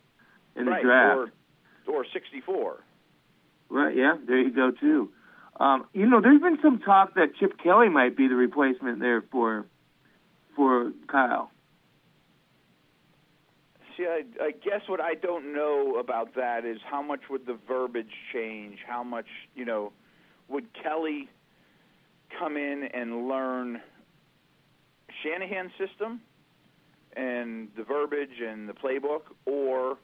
[0.56, 1.30] in the draft.
[1.86, 2.80] Or, or 64.
[3.68, 3.96] Right.
[3.96, 4.16] Yeah.
[4.26, 5.10] There you go too.
[5.58, 9.22] Um, you know, there's been some talk that Chip Kelly might be the replacement there
[9.30, 9.66] for
[10.56, 11.50] for Kyle.
[14.00, 17.58] See, I, I guess what I don't know about that is how much would the
[17.68, 18.78] verbiage change?
[18.86, 19.92] How much, you know,
[20.48, 21.28] would Kelly
[22.38, 23.82] come in and learn
[25.22, 26.22] Shanahan's system
[27.14, 29.98] and the verbiage and the playbook, or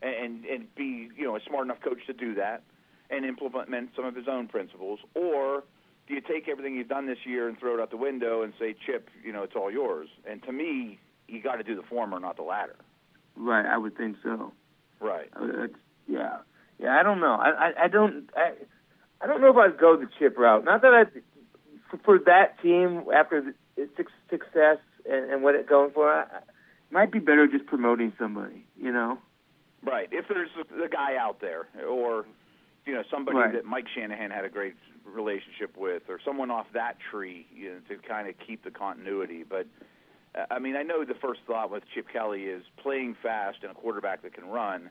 [0.00, 2.62] and and be you know a smart enough coach to do that
[3.10, 5.64] and implement some of his own principles, or
[6.08, 8.54] do you take everything you've done this year and throw it out the window and
[8.58, 10.08] say, Chip, you know, it's all yours?
[10.24, 12.76] And to me, you got to do the former, not the latter.
[13.36, 14.52] Right, I would think so.
[15.00, 15.28] Right.
[15.34, 15.68] Uh,
[16.06, 16.38] yeah,
[16.78, 16.96] yeah.
[16.98, 17.34] I don't know.
[17.34, 18.52] I I, I don't I,
[19.20, 20.64] I don't know if I'd go the Chip route.
[20.64, 21.04] Not that I
[21.90, 23.88] for, for that team after the
[24.28, 26.10] success and, and what it's going for.
[26.12, 26.26] I,
[26.90, 28.66] might be better just promoting somebody.
[28.78, 29.18] You know.
[29.82, 30.08] Right.
[30.12, 32.26] If there's a, a guy out there, or
[32.86, 33.52] you know somebody right.
[33.54, 37.76] that Mike Shanahan had a great relationship with, or someone off that tree, you know,
[37.88, 39.42] to kind of keep the continuity.
[39.48, 39.66] But
[40.50, 43.74] I mean, I know the first thought with Chip Kelly is playing fast and a
[43.74, 44.90] quarterback that can run.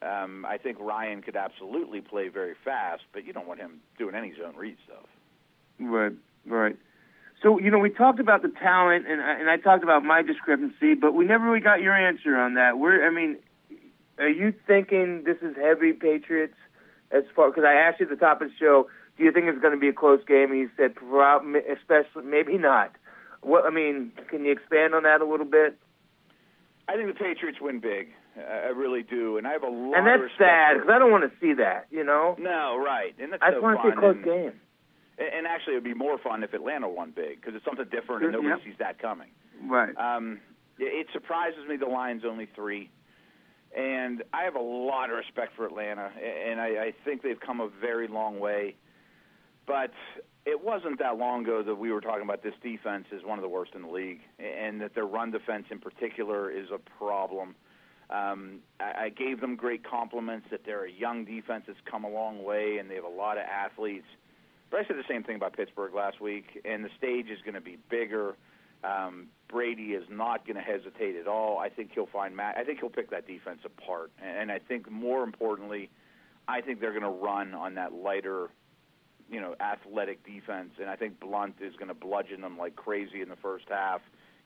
[0.00, 4.14] Um, I think Ryan could absolutely play very fast, but you don't want him doing
[4.14, 5.06] any zone read stuff.
[5.78, 6.12] Right.
[6.46, 6.76] Right.
[7.42, 10.94] So you know, we talked about the talent, and and I talked about my discrepancy,
[10.94, 12.78] but we never really got your answer on that.
[12.78, 13.38] We're, I mean,
[14.18, 16.54] are you thinking this is heavy Patriots
[17.10, 17.50] as far?
[17.50, 19.74] Because I asked you at the top of the show, do you think it's going
[19.74, 20.52] to be a close game?
[20.52, 22.92] And you said, especially maybe not.
[23.42, 25.76] What I mean, can you expand on that a little bit?
[26.88, 28.08] I think the Patriots win big.
[28.36, 29.98] I really do, and I have a lot.
[29.98, 31.86] And that's sad because I don't want to see that.
[31.90, 32.34] You know.
[32.38, 34.52] No, right, and that's I so just want to see a close and, game.
[35.18, 38.24] And actually, it would be more fun if Atlanta won big because it's something different,
[38.24, 38.64] and nobody yep.
[38.64, 39.28] sees that coming.
[39.68, 39.94] Right.
[39.96, 40.40] Um,
[40.78, 42.90] it surprises me the line's only three.
[43.76, 46.10] And I have a lot of respect for Atlanta,
[46.46, 48.76] and I, I think they've come a very long way.
[49.66, 49.92] But
[50.44, 53.42] it wasn't that long ago that we were talking about this defense is one of
[53.42, 57.54] the worst in the league, and that their run defense in particular is a problem.
[58.10, 62.10] Um, I, I gave them great compliments that they're a young defense that's come a
[62.10, 64.06] long way, and they have a lot of athletes.
[64.70, 67.54] But I said the same thing about Pittsburgh last week, and the stage is going
[67.54, 68.36] to be bigger.
[68.82, 71.58] Um, Brady is not going to hesitate at all.
[71.58, 72.56] I think he'll find Matt.
[72.56, 75.88] I think he'll pick that defense apart, and I think more importantly,
[76.48, 78.48] I think they're going to run on that lighter,
[79.32, 83.22] you know, athletic defense, and I think Blount is going to bludgeon them like crazy
[83.22, 84.02] in the first half.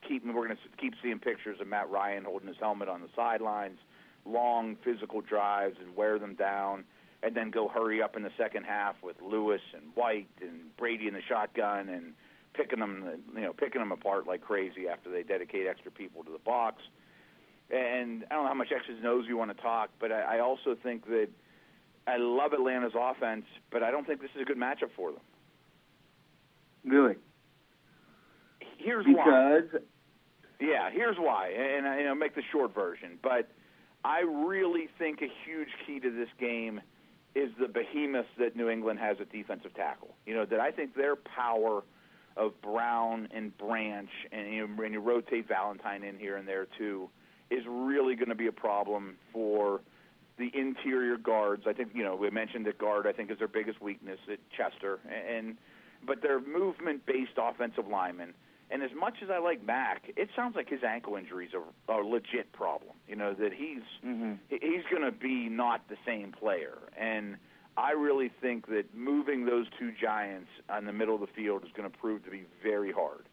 [0.06, 3.08] Keep we're going to keep seeing pictures of Matt Ryan holding his helmet on the
[3.16, 3.78] sidelines,
[4.24, 6.84] long physical drives and wear them down,
[7.24, 11.08] and then go hurry up in the second half with Lewis and White and Brady
[11.08, 12.12] in the shotgun and
[12.54, 16.30] picking them, you know, picking them apart like crazy after they dedicate extra people to
[16.30, 16.80] the box.
[17.70, 20.38] And I don't know how much X's and you want to talk, but I, I
[20.38, 21.28] also think that
[22.06, 25.20] I love Atlanta's offense, but I don't think this is a good matchup for them.
[26.84, 27.16] Really?
[28.78, 29.64] Here's because...
[29.72, 29.80] why.
[30.58, 33.18] Yeah, here's why, and I, you know, make the short version.
[33.22, 33.50] But
[34.04, 36.80] I really think a huge key to this game
[37.34, 40.14] is the behemoth that New England has at defensive tackle.
[40.24, 41.84] You know that I think their power
[42.38, 46.66] of Brown and Branch, and you, know, and you rotate Valentine in here and there
[46.78, 47.10] too,
[47.50, 49.82] is really going to be a problem for
[50.38, 51.64] the interior guards.
[51.66, 54.38] I think you know we mentioned that guard I think is their biggest weakness at
[54.56, 55.56] Chester, and
[56.06, 58.34] but their movement-based offensive linemen.
[58.68, 62.02] And as much as I like Mack, it sounds like his ankle injuries are a
[62.02, 62.92] legit problem.
[63.08, 64.34] You know that he's mm-hmm.
[64.48, 67.36] he's going to be not the same player, and
[67.76, 71.70] I really think that moving those two giants on the middle of the field is
[71.76, 73.28] going to prove to be very hard.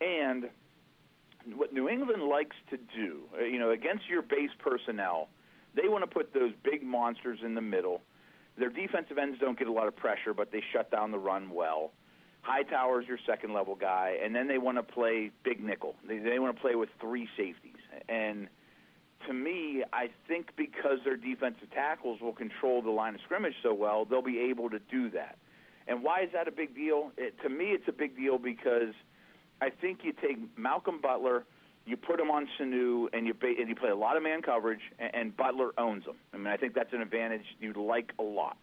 [0.00, 0.48] And
[1.54, 5.28] what New England likes to do, you know, against your base personnel,
[5.76, 8.00] they want to put those big monsters in the middle.
[8.58, 11.50] Their defensive ends don't get a lot of pressure, but they shut down the run
[11.50, 11.92] well.
[12.40, 15.94] Hightower's your second level guy, and then they want to play big nickel.
[16.06, 17.82] They, they want to play with three safeties.
[18.08, 18.48] And
[19.26, 23.74] to me, I think because their defensive tackles will control the line of scrimmage so
[23.74, 25.36] well, they'll be able to do that.
[25.88, 27.12] And why is that a big deal?
[27.16, 28.94] It, to me, it's a big deal because
[29.60, 31.44] I think you take Malcolm Butler,
[31.86, 34.42] you put him on Sanu, and you ba- and you play a lot of man
[34.42, 36.16] coverage, and, and Butler owns them.
[36.34, 38.56] I mean, I think that's an advantage you'd like a lot.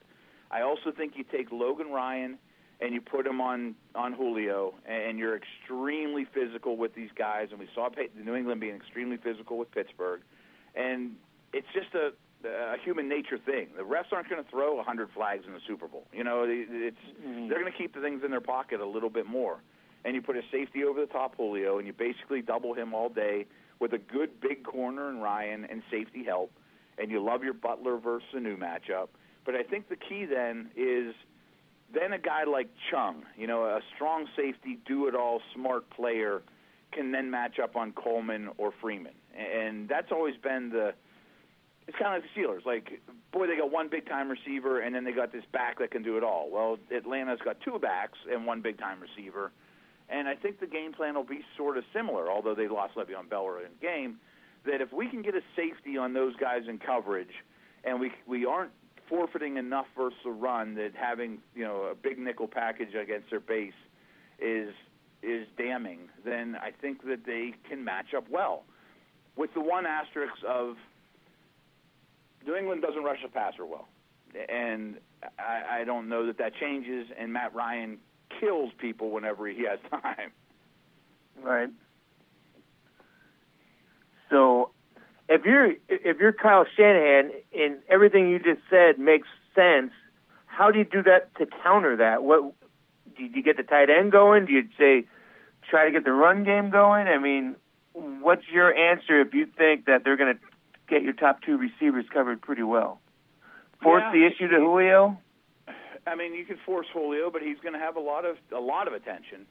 [0.52, 2.38] I also think you take Logan Ryan
[2.82, 7.48] and you put him on on Julio, and you're extremely physical with these guys.
[7.52, 7.90] And we saw
[8.22, 10.22] New England being extremely physical with Pittsburgh,
[10.76, 11.16] and
[11.54, 12.12] it's just a
[12.46, 13.70] a human nature thing.
[13.78, 16.06] The refs aren't going to throw 100 flags in the Super Bowl.
[16.12, 17.48] You know, it's mm-hmm.
[17.48, 19.60] they're going to keep the things in their pocket a little bit more.
[20.06, 23.10] And you put a safety over the top Julio, and you basically double him all
[23.10, 23.46] day
[23.80, 26.52] with a good big corner and Ryan and safety help.
[26.98, 29.08] And you love your Butler versus a new matchup.
[29.46, 31.16] But I think the key then is
[31.94, 36.42] then a guy like Chung, you know, a strong safety, do it all, smart player,
[36.92, 39.14] can then match up on Coleman or Freeman.
[39.36, 40.94] And that's always been the
[41.88, 42.66] it's kind of like the Steelers.
[42.66, 45.92] Like, boy, they got one big time receiver, and then they got this back that
[45.92, 46.50] can do it all.
[46.52, 49.52] Well, Atlanta's got two backs and one big time receiver,
[50.10, 52.30] and I think the game plan will be sort of similar.
[52.30, 54.18] Although they lost Le'Veon Bell in game,
[54.66, 57.34] that if we can get a safety on those guys in coverage,
[57.84, 58.72] and we we aren't
[59.10, 63.40] forfeiting enough versus the run that having you know a big nickel package against their
[63.40, 63.74] base
[64.40, 64.74] is
[65.22, 68.64] is damning, then I think that they can match up well.
[69.38, 70.76] With the one asterisk of
[72.46, 73.88] New England doesn't rush the passer well,
[74.50, 74.98] and
[75.40, 77.08] I, I don't know that that changes.
[77.18, 77.98] And Matt Ryan
[78.40, 80.32] kills people whenever he has time.
[81.42, 81.70] Right.
[84.30, 84.72] So,
[85.30, 89.92] if you're if you're Kyle Shanahan and everything you just said makes sense,
[90.46, 92.24] how do you do that to counter that?
[92.24, 92.54] What
[93.18, 94.46] do you get the tight end going?
[94.46, 95.08] Do you say
[95.70, 97.08] try to get the run game going?
[97.08, 97.56] I mean,
[97.94, 100.40] what's your answer if you think that they're going to
[100.94, 103.00] get your top two receivers covered pretty well.
[103.82, 104.12] Force yeah.
[104.12, 105.18] the issue to Julio.
[106.06, 108.60] I mean, you can force Julio, but he's going to have a lot of a
[108.60, 109.46] lot of attention.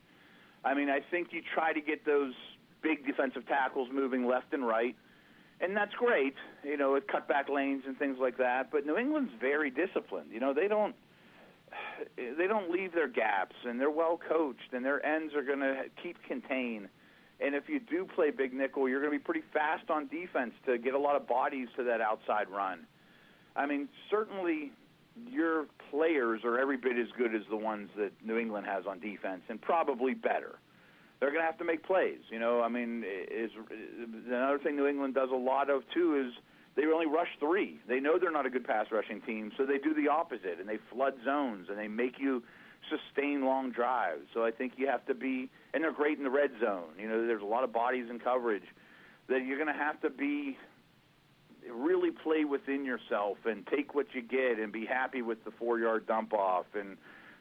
[0.64, 2.34] I mean, I think you try to get those
[2.82, 4.94] big defensive tackles moving left and right,
[5.60, 6.34] and that's great.
[6.62, 8.70] You know, with cutback lanes and things like that.
[8.70, 10.30] But New England's very disciplined.
[10.32, 10.94] You know, they don't
[12.16, 15.84] they don't leave their gaps, and they're well coached, and their ends are going to
[16.02, 16.88] keep contained
[17.42, 20.52] and if you do play big nickel, you're going to be pretty fast on defense
[20.66, 22.86] to get a lot of bodies to that outside run.
[23.56, 24.72] I mean, certainly
[25.30, 28.98] your players are every bit as good as the ones that New England has on
[29.00, 30.58] defense, and probably better.
[31.20, 32.18] They're going to have to make plays.
[32.30, 33.50] You know, I mean, is
[34.26, 36.32] another thing New England does a lot of too is
[36.74, 37.78] they only rush three.
[37.86, 40.68] They know they're not a good pass rushing team, so they do the opposite and
[40.68, 42.42] they flood zones and they make you
[42.90, 44.22] sustain long drives.
[44.34, 46.90] So I think you have to be, and they're great in the red zone.
[46.98, 48.64] You know, there's a lot of bodies in coverage
[49.28, 50.56] that you're going to have to be
[51.70, 55.78] really play within yourself and take what you get and be happy with the four
[55.78, 56.96] yard dump off and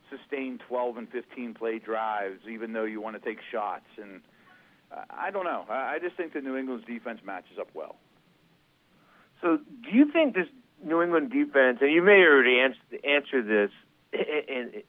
[0.09, 4.21] sustain 12 and 15 play drives even though you want to take shots and
[5.09, 5.65] I don't know.
[5.69, 7.95] I just think that New England's defense matches up well.
[9.41, 10.47] So, do you think this
[10.83, 13.71] New England defense, and you may already answer, answer this,
[14.13, 14.81] eh, eh, and eh,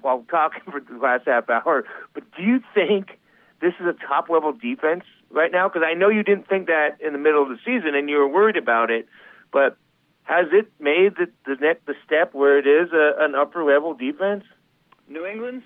[0.00, 1.84] while talking for the last half hour.
[2.14, 3.18] But do you think
[3.60, 5.68] this is a top level defense right now?
[5.68, 8.18] Because I know you didn't think that in the middle of the season, and you
[8.18, 9.06] were worried about it.
[9.52, 9.76] But
[10.24, 13.94] has it made the the next the step where it is a, an upper level
[13.94, 14.44] defense?
[15.08, 15.62] New England.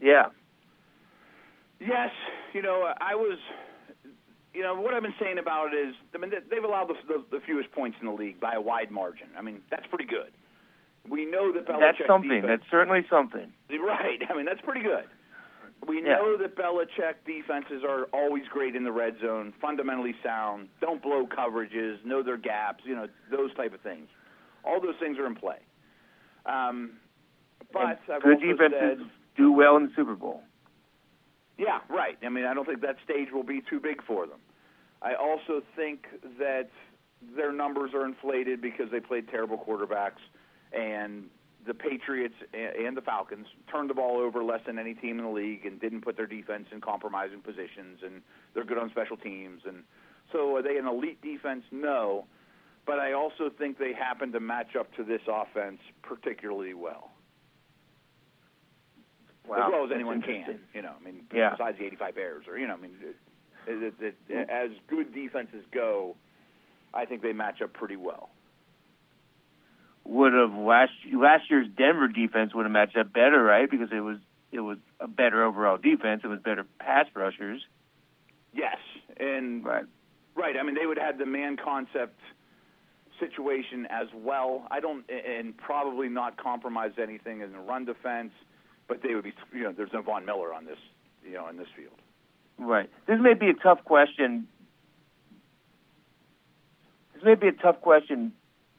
[0.00, 0.26] Yeah.
[1.80, 2.10] Yes,
[2.52, 3.38] you know I was.
[4.52, 7.38] You know what I've been saying about it is, I mean they've allowed the, the,
[7.38, 9.28] the fewest points in the league by a wide margin.
[9.38, 10.32] I mean that's pretty good.
[11.08, 12.42] We know that Belichick That's something.
[12.42, 13.52] Defense, that's certainly something.
[13.70, 14.20] Right.
[14.28, 15.04] I mean, that's pretty good.
[15.86, 21.02] We know that Belichick defenses are always great in the red zone, fundamentally sound, don't
[21.02, 24.08] blow coverages, know their gaps, you know, those type of things.
[24.64, 25.58] All those things are in play.
[26.44, 26.92] Um,
[27.72, 30.42] but I've good defenses said, do well in the Super Bowl.
[31.56, 32.18] Yeah, right.
[32.22, 34.38] I mean, I don't think that stage will be too big for them.
[35.02, 36.06] I also think
[36.38, 36.68] that
[37.36, 40.20] their numbers are inflated because they played terrible quarterbacks
[40.72, 41.24] and
[41.66, 45.30] the Patriots and the Falcons turned the ball over less than any team in the
[45.30, 48.22] league and didn't put their defense in compromising positions and
[48.54, 49.84] they're good on special teams and
[50.32, 51.64] so are they an elite defense?
[51.70, 52.26] No.
[52.86, 57.10] But I also think they happen to match up to this offense particularly well.
[59.46, 59.66] Wow.
[59.66, 60.92] As well as anyone can, you know.
[61.00, 61.50] I mean, yeah.
[61.50, 62.92] besides the 85 Bears, or you know, I mean,
[63.66, 66.16] It, it, it, as good defenses go,
[66.94, 68.30] I think they match up pretty well.
[70.10, 73.70] Would have last last year's Denver defense would have matched up better, right?
[73.70, 74.18] Because it was
[74.50, 76.22] it was a better overall defense.
[76.24, 77.62] It was better pass rushers.
[78.52, 78.78] Yes,
[79.20, 79.84] and Right.
[80.34, 80.56] right.
[80.58, 82.18] I mean, they would have the man concept
[83.20, 84.66] situation as well.
[84.72, 88.32] I don't, and probably not compromise anything in the run defense,
[88.88, 89.32] but they would be.
[89.52, 90.78] You know, there's no Von Miller on this.
[91.24, 91.94] You know, in this field.
[92.58, 92.90] Right.
[93.06, 94.48] This may be a tough question.
[97.14, 98.32] This may be a tough question,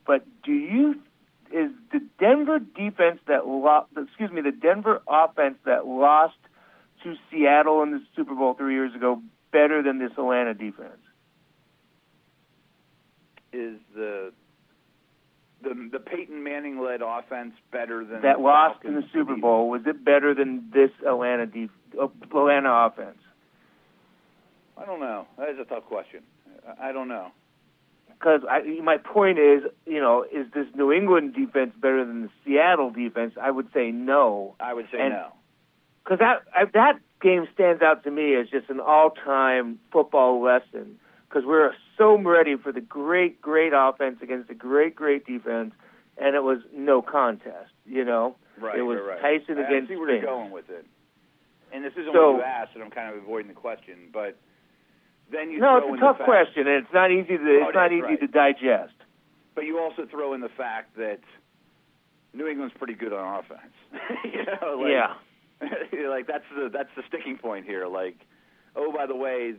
[0.05, 0.95] but do you
[1.53, 3.89] is the Denver defense that lost?
[3.97, 6.35] Excuse me, the Denver offense that lost
[7.03, 11.01] to Seattle in the Super Bowl three years ago better than this Atlanta defense?
[13.53, 14.31] Is the
[15.61, 19.35] the the Peyton Manning led offense better than That lost in the Falcons' Super?
[19.35, 23.19] Bowl was it better than this Atlanta def- uh, Atlanta offense?
[24.77, 25.27] I don't know.
[25.37, 26.21] That is a tough question.
[26.79, 27.31] I don't know.
[28.21, 28.41] Because
[28.83, 33.33] my point is, you know, is this New England defense better than the Seattle defense?
[33.41, 35.33] I would say no, I would say And- no.
[36.03, 40.99] because that I, that game stands out to me as just an all-time football lesson.
[41.27, 45.73] Because we're so ready for the great, great offense against the great, great defense,
[46.17, 47.71] and it was no contest.
[47.85, 48.77] You know, Right.
[48.77, 49.39] it was right, right.
[49.39, 50.21] Tyson I- against I see where Spence.
[50.23, 50.85] you're going with it.
[51.71, 54.09] And this isn't So- what you asked, and I'm kind of avoiding the question.
[54.11, 54.35] But
[55.31, 57.91] then you No, it's a tough question, and it's not easy to Oh, it's not
[57.91, 58.19] easy right.
[58.19, 58.93] to digest.
[59.55, 61.19] But you also throw in the fact that
[62.33, 63.73] New England's pretty good on offense.
[64.23, 67.87] you know, like, yeah, like that's the that's the sticking point here.
[67.87, 68.15] Like,
[68.75, 69.55] oh, by the way,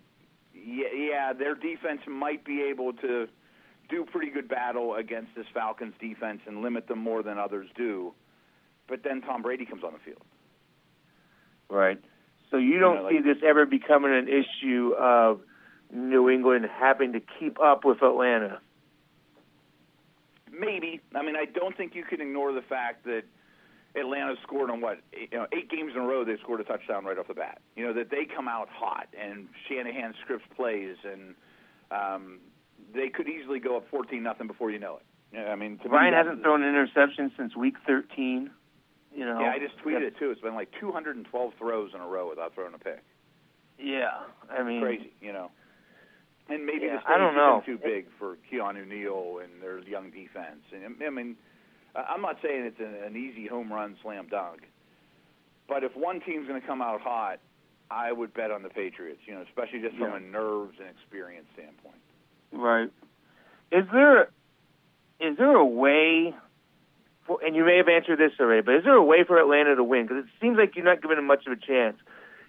[0.54, 3.28] yeah, yeah, their defense might be able to
[3.88, 8.14] do pretty good battle against this Falcons defense and limit them more than others do.
[8.88, 10.22] But then Tom Brady comes on the field.
[11.68, 12.00] Right.
[12.50, 15.40] So you don't know, see this ever becoming an issue of
[15.92, 18.61] New England having to keep up with Atlanta.
[20.50, 21.00] Maybe.
[21.14, 23.22] I mean, I don't think you can ignore the fact that
[23.94, 26.24] Atlanta scored on what eight, you know, eight games in a row.
[26.24, 27.61] They scored a touchdown right off the bat.
[27.76, 31.35] You know that they come out hot, and Shanahan scripts plays, and
[31.90, 32.38] um,
[32.94, 35.07] they could easily go up fourteen nothing before you know it.
[35.38, 38.50] I mean, to me, Ryan that's hasn't thrown an interception since week 13.
[39.14, 39.40] You know.
[39.40, 40.31] Yeah, I just tweeted it too.
[40.31, 43.02] It's been like 212 throws in a row without throwing a pick.
[43.78, 45.50] Yeah, I mean, Crazy, you know.
[46.52, 47.62] And maybe Yeah, the I don't know.
[47.64, 50.60] too big for Keanu Neal and their young defense.
[50.72, 51.36] And I mean,
[51.94, 54.62] I'm not saying it's an, easy home run slam dunk,
[55.68, 57.38] but if one team's going to come out hot,
[57.90, 59.20] I would bet on the Patriots.
[59.26, 60.16] You know, especially just from Yeah.
[60.16, 61.96] a nerves and experience standpoint.
[62.52, 62.90] Right.
[63.70, 64.28] Is there
[65.20, 66.34] is there a way?
[67.26, 69.76] For, and you may have answered this already, but is there a way for Atlanta
[69.76, 70.06] to win?
[70.06, 71.96] Because it seems like you're not giving them much of a chance.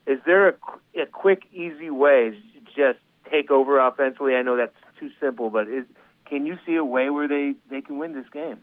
[0.07, 0.53] Is there a,
[0.99, 2.31] a quick, easy way
[2.75, 2.97] just
[3.31, 4.36] take over offensively?
[4.36, 5.86] I know that's too simple, but is
[6.25, 8.59] can you see a way where they they can win this game?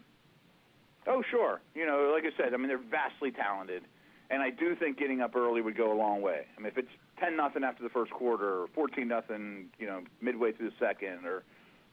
[1.07, 1.61] Oh, sure.
[1.73, 3.83] You know, like I said, I mean they're vastly talented,
[4.29, 6.45] and I do think getting up early would go a long way.
[6.57, 10.01] I mean, if it's ten nothing after the first quarter, or fourteen nothing, you know,
[10.21, 11.43] midway through the second, or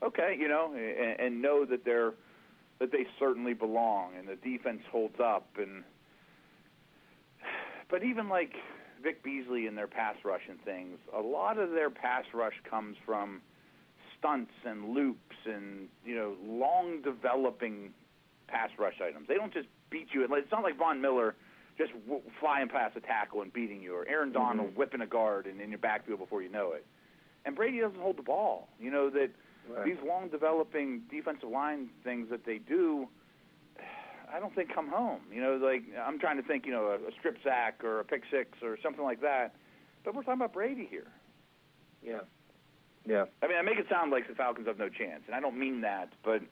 [0.02, 2.14] okay, you know, and, and know that they're
[2.78, 5.85] that they certainly belong, and the defense holds up, and
[7.90, 8.54] but even like
[9.02, 12.96] Vic Beasley and their pass rush and things, a lot of their pass rush comes
[13.04, 13.40] from
[14.18, 17.92] stunts and loops and you know long developing
[18.48, 19.28] pass rush items.
[19.28, 20.26] They don't just beat you.
[20.30, 21.34] It's not like Von Miller
[21.76, 24.78] just w- flying past a tackle and beating you, or Aaron Donald mm-hmm.
[24.78, 26.84] whipping a guard and in your backfield before you know it.
[27.44, 28.68] And Brady doesn't hold the ball.
[28.80, 29.30] You know that
[29.84, 33.08] these long developing defensive line things that they do,
[34.33, 35.21] I don't think come home.
[35.33, 38.05] You know, like I'm trying to think, you know, a, a strip sack or a
[38.05, 39.55] pick six or something like that.
[40.05, 41.09] But we're talking about Brady here.
[42.03, 42.21] Yeah.
[43.07, 43.25] Yeah.
[43.43, 45.59] I mean, I make it sound like the Falcons have no chance, and I don't
[45.59, 46.43] mean that, but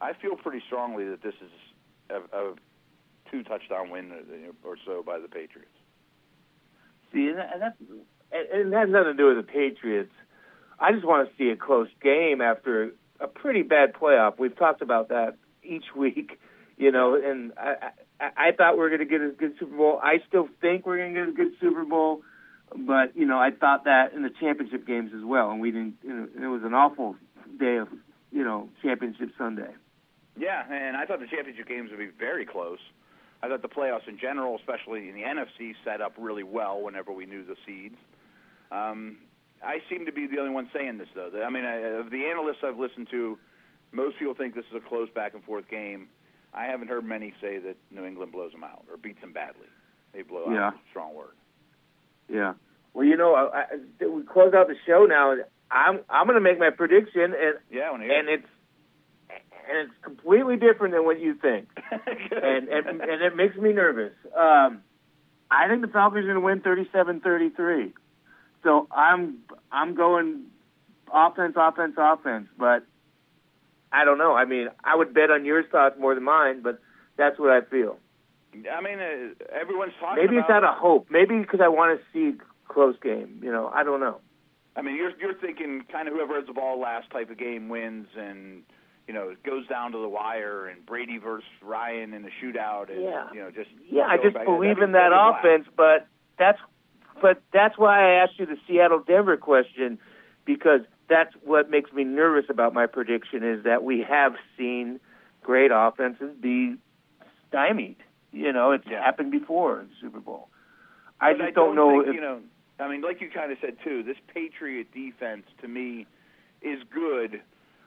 [0.00, 1.50] I feel pretty strongly that this is
[2.10, 2.54] a, a
[3.30, 5.70] two touchdown win uh, or so by the Patriots.
[7.12, 7.76] See, and, that, and that's
[8.32, 10.12] and, and that has nothing to do with the Patriots.
[10.78, 14.38] I just want to see a close game after a pretty bad playoff.
[14.38, 16.38] We've talked about that each week,
[16.76, 19.76] you know, and I I, I thought we were going to get a good Super
[19.76, 20.00] Bowl.
[20.02, 22.22] I still think we're going to get a good Super Bowl,
[22.74, 25.96] but you know, I thought that in the championship games as well, and we didn't.
[26.02, 27.16] You know, it was an awful
[27.58, 27.88] day of
[28.32, 29.72] you know championship Sunday.
[30.36, 32.80] Yeah, and I thought the championship games would be very close.
[33.42, 37.12] I thought the playoffs in general, especially in the NFC, set up really well whenever
[37.12, 37.96] we knew the seeds.
[38.72, 39.18] Um,
[39.62, 41.30] I seem to be the only one saying this, though.
[41.44, 43.38] I mean, I, of the analysts I've listened to,
[43.92, 46.08] most people think this is a close back and forth game.
[46.54, 49.66] I haven't heard many say that New England blows them out or beats them badly.
[50.12, 50.52] They blow out.
[50.52, 50.66] Yeah.
[50.68, 50.74] out.
[50.90, 51.34] Strong word.
[52.28, 52.54] Yeah.
[52.92, 53.64] Well, you know, I,
[54.00, 55.34] I, we close out the show now.
[55.70, 58.46] I'm I'm going to make my prediction, and Yeah, when and it's
[59.30, 64.12] and it's completely different than what you think, and and and it makes me nervous.
[64.36, 64.82] Um,
[65.50, 67.92] I think the Falcons are going to win 37-33.
[68.62, 69.38] So I'm
[69.72, 70.44] I'm going
[71.12, 72.84] offense, offense, offense, but
[73.94, 74.34] I don't know.
[74.34, 76.80] I mean, I would bet on your thoughts more than mine, but
[77.16, 77.98] that's what I feel.
[78.52, 81.06] I mean, uh, everyone's talking about Maybe it's out of hope.
[81.10, 82.38] Maybe because I want to see
[82.68, 83.40] close game.
[83.42, 84.18] You know, I don't know.
[84.76, 87.68] I mean, you're you're thinking kind of whoever has the ball last type of game
[87.68, 88.62] wins, and
[89.06, 92.90] you know it goes down to the wire, and Brady versus Ryan in a shootout,
[92.90, 93.28] and Yeah.
[93.32, 96.06] you know just Yeah, I just believe in that offense, but
[96.38, 96.58] that's
[97.22, 99.98] but that's why I asked you the Seattle Denver question
[100.44, 105.00] because that's what makes me nervous about my prediction is that we have seen
[105.42, 106.76] great offenses be
[107.48, 107.96] stymied.
[108.32, 109.02] You know, it's Yeah.
[109.04, 110.48] happened before in the Super Bowl.
[111.20, 112.40] I But just don't, know Think, if you know,
[112.80, 116.06] I mean, like you kind of said too, this Patriot defense to me
[116.60, 117.40] is good,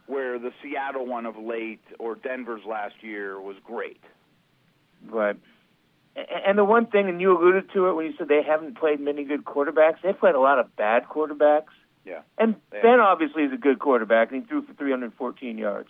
[0.05, 4.01] where the Seattle one of late or Denver's last year was great.
[5.03, 5.38] But
[6.15, 8.99] and the one thing, and you alluded to it when you said they haven't played
[8.99, 10.01] many good quarterbacks.
[10.01, 11.74] They've played a lot of bad quarterbacks.
[12.08, 12.22] Yeah.
[12.38, 12.82] And Yeah.
[12.82, 15.89] Ben obviously is a good quarterback, and he threw for 314 yards.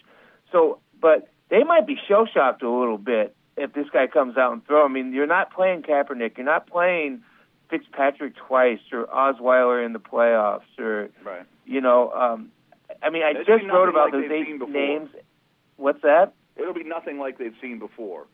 [0.52, 4.54] So, but they might be shell shocked a little bit if this guy comes out
[4.54, 4.86] and throw.
[4.86, 7.24] I mean, you're not playing Kaepernick, you're not playing
[7.70, 11.46] Fitzpatrick twice or Osweiler in the playoffs, or Right.
[11.66, 12.12] you know.
[12.12, 12.52] um
[13.04, 15.10] I mean, I It'd just wrote about like those eight names.
[15.76, 16.34] What's that?
[16.56, 18.26] It'll be nothing like they've seen before.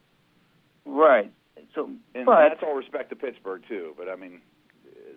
[0.85, 1.31] Right.
[1.73, 3.93] So, And but that's all respect to Pittsburgh too.
[3.97, 4.41] But I mean,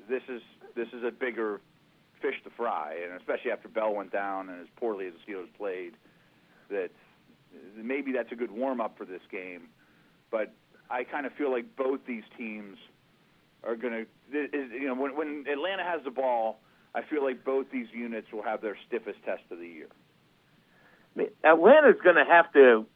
[0.08, 0.42] this is
[0.74, 1.60] this is a bigger
[2.26, 5.52] fish to fry, and especially after Bell went down and as poorly as the Steelers
[5.56, 5.92] played,
[6.70, 6.90] that
[7.76, 9.68] maybe that's a good warm up for this game.
[10.30, 10.52] But
[10.90, 12.78] I kind of feel like both these teams
[13.62, 16.58] are going to, you know, when, when Atlanta has the ball,
[16.94, 19.88] I feel like both these units will have their stiffest test of the year.
[21.44, 22.86] Atlanta's going to have to,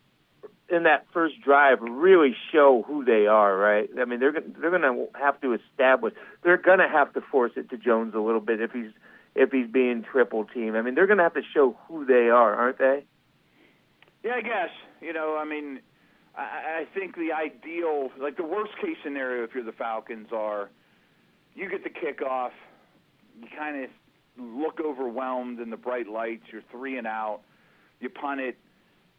[0.69, 3.89] in that first drive, really show who they are, right?
[4.01, 6.15] I mean, they're they're going to have to establish.
[6.43, 8.93] They're going to have to force it to Jones a little bit if he's
[9.35, 10.77] if he's being triple teamed.
[10.77, 13.05] I mean, they're going to have to show who they are, aren't they?
[14.25, 14.71] Yeah, I guess.
[15.01, 15.81] You know, I mean,
[16.37, 16.43] I,
[16.83, 20.71] I think the ideal, like the worst case scenario, if you're the Falcons, are
[21.55, 22.51] you get the kickoff,
[23.41, 23.91] you kind of
[24.39, 27.41] look overwhelmed in the bright lights, you're three and out,
[28.01, 28.57] you punt it,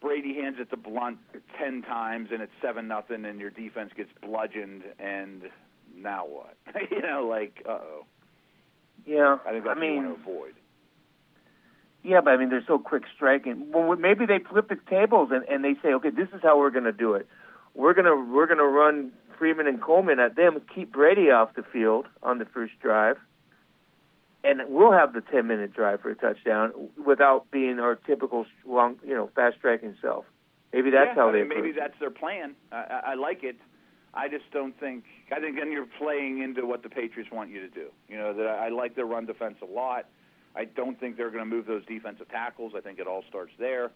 [0.01, 1.19] Brady hands it to Blount
[1.59, 5.43] ten times, and it's seven nothing, and your defense gets bludgeoned, and
[5.95, 6.55] now what?
[6.91, 8.05] you know, like, uh oh.
[9.05, 9.37] Yeah.
[9.45, 10.53] I think that's I mean, what you want to avoid.
[12.03, 13.71] yeah, but I mean, they're so quick striking.
[13.71, 16.71] Well, maybe they flip the tables and, and they say, okay, this is how we're
[16.71, 17.27] going to do it.
[17.73, 22.05] We're gonna we're gonna run Freeman and Coleman at them, keep Brady off the field
[22.21, 23.17] on the first drive,
[24.43, 26.73] and we'll have the ten minute drive for a touchdown
[27.05, 30.25] without being our typical long, you know, fast striking self.
[30.73, 31.75] Maybe that's yeah, how I they mean, maybe it.
[31.79, 32.55] that's their plan.
[32.73, 33.55] I, I, I like it.
[34.13, 35.05] I just don't think.
[35.31, 37.87] I think then you're playing into what the Patriots want you to do.
[38.09, 40.07] You know that I, I like their run defense a lot.
[40.55, 42.73] I don't think they're going to move those defensive tackles.
[42.75, 43.91] I think it all starts there,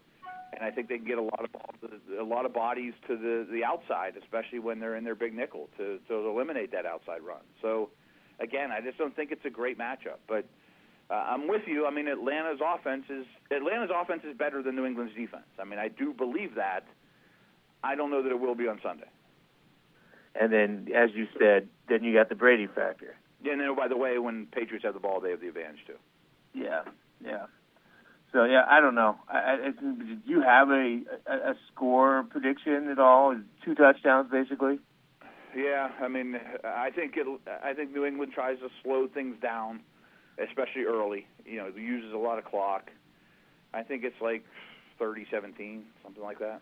[0.54, 3.46] and I think they can get a lot of a lot of bodies to the
[3.50, 7.42] the outside, especially when they're in their big nickel to to eliminate that outside run.
[7.60, 7.90] So,
[8.40, 10.46] again, I just don't think it's a great matchup, but.
[11.08, 11.86] Uh, I'm with you.
[11.86, 15.46] I mean, Atlanta's offense is Atlanta's offense is better than New England's defense.
[15.56, 16.82] I mean, I do believe that.
[17.84, 19.06] I don't know that it will be on Sunday.
[20.40, 23.16] And then, as you said, then you got the Brady factor.
[23.42, 25.48] Yeah, and then, oh, by the way, when Patriots have the ball, they have the
[25.48, 25.96] advantage too.
[26.54, 26.82] Yeah,
[27.24, 27.46] yeah.
[28.32, 29.16] So yeah, I don't know.
[29.28, 33.36] I, I, did you have a, a a score prediction at all?
[33.64, 34.78] Two touchdowns, basically.
[35.56, 37.26] Yeah, I mean, I think it.
[37.64, 39.80] I think New England tries to slow things down,
[40.38, 41.26] especially early.
[41.46, 42.90] You know, uses a lot of clock.
[43.72, 44.44] I think it's like
[45.00, 46.60] 30-17, something like that.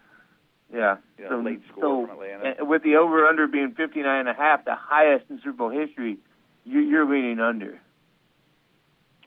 [0.73, 0.97] Yeah.
[1.19, 2.65] You know, so, late score so from Atlanta.
[2.65, 5.71] with the over under being fifty nine and a half, the highest in Super Bowl
[5.71, 6.19] history,
[6.65, 7.81] you, you're leaning under.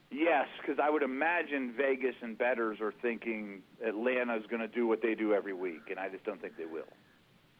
[0.09, 5.01] Yes, because I would imagine Vegas and bettors are thinking Atlanta's going to do what
[5.01, 6.87] they do every week, and I just don't think they will.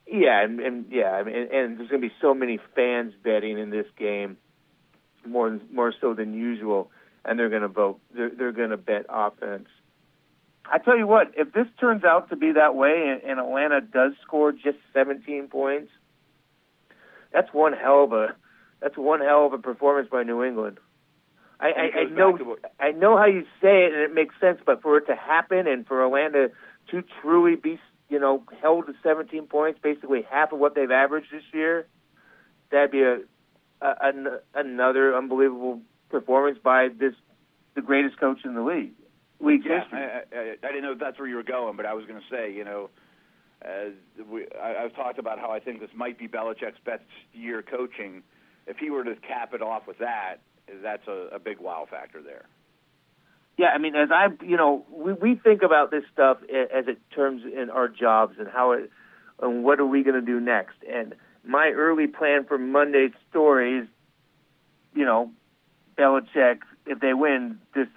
[0.08, 3.14] Yeah, and, and yeah, I mean, and, and there's going to be so many fans
[3.22, 4.38] betting in this game,
[5.26, 6.90] more more so than usual,
[7.26, 8.00] and they're going to vote.
[8.16, 9.68] They're they're going to bet offense.
[10.72, 13.82] I tell you what, if this turns out to be that way, and, and Atlanta
[13.82, 15.91] does score just 17 points,
[17.32, 18.36] that's one hell of a
[18.82, 20.78] that's one hell of a performance by New England.
[21.59, 24.59] I, I, I know I know how you say it, and it makes sense.
[24.65, 26.49] But for it to happen, and for Atlanta
[26.91, 31.32] to truly be, you know, held to 17 points, basically half of what they've averaged
[31.32, 31.88] this year,
[32.72, 33.20] that'd be a,
[33.82, 37.13] a an, another unbelievable performance by this
[37.76, 38.93] the greatest coach in the league.
[39.40, 39.98] League Yeah, I,
[40.36, 42.26] I, I didn't know if that's where you were going, but I was going to
[42.30, 42.90] say, you know,
[43.64, 43.90] uh,
[44.30, 48.24] we, I, I've talked about how I think this might be Belichick's best year coaching.
[48.66, 50.38] If he were to cap it off with that,
[50.84, 52.46] that's a, a big wow factor there.
[53.58, 57.00] Yeah, I mean, as I, you know, we we think about this stuff as it
[57.16, 58.92] terms in our jobs and how it,
[59.42, 60.76] and what are we going to do next.
[60.88, 63.88] And my early plan for Monday's story is,
[64.94, 65.32] you know,
[65.98, 66.60] Belichick.
[66.86, 67.90] If they win, this is,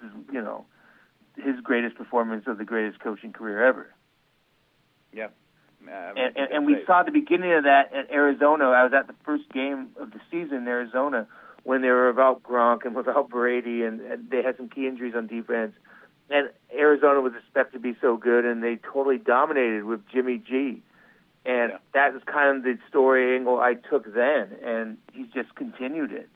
[1.41, 3.93] his greatest performance of the greatest coaching career ever.
[5.13, 5.27] Yeah.
[5.87, 8.65] Uh, and, and, and we saw the beginning of that at Arizona.
[8.65, 11.27] I was at the first game of the season in Arizona
[11.63, 15.13] when they were without Gronk and without Brady, and, and they had some key injuries
[15.15, 15.73] on defense.
[16.29, 20.81] And Arizona was expected to be so good, and they totally dominated with Jimmy G.
[21.43, 21.77] And yeah.
[21.93, 26.29] that was kind of the story angle I took then, and he's just continued it.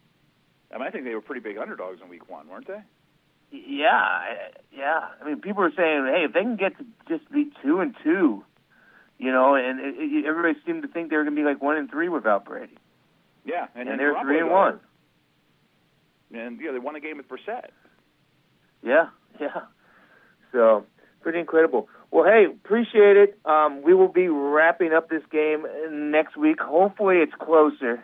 [0.74, 2.82] I, mean, I think they were pretty big underdogs in Week One, weren't they?
[3.52, 4.22] Yeah,
[4.76, 5.08] yeah.
[5.22, 7.96] I mean, people are saying, hey, if they can get to just be two and
[8.04, 8.44] two,
[9.18, 11.62] you know, and it, it, everybody seemed to think they were going to be like
[11.62, 12.78] one and three without Brady.
[13.46, 14.80] Yeah, and, and they're three and one.
[16.34, 17.70] And yeah, they won a game with Brissett.
[18.84, 19.62] Yeah, yeah.
[20.52, 20.86] So
[21.22, 21.88] pretty incredible.
[22.12, 23.40] Well, hey, appreciate it.
[23.46, 26.60] Um, we will be wrapping up this game next week.
[26.60, 28.04] Hopefully, it's closer.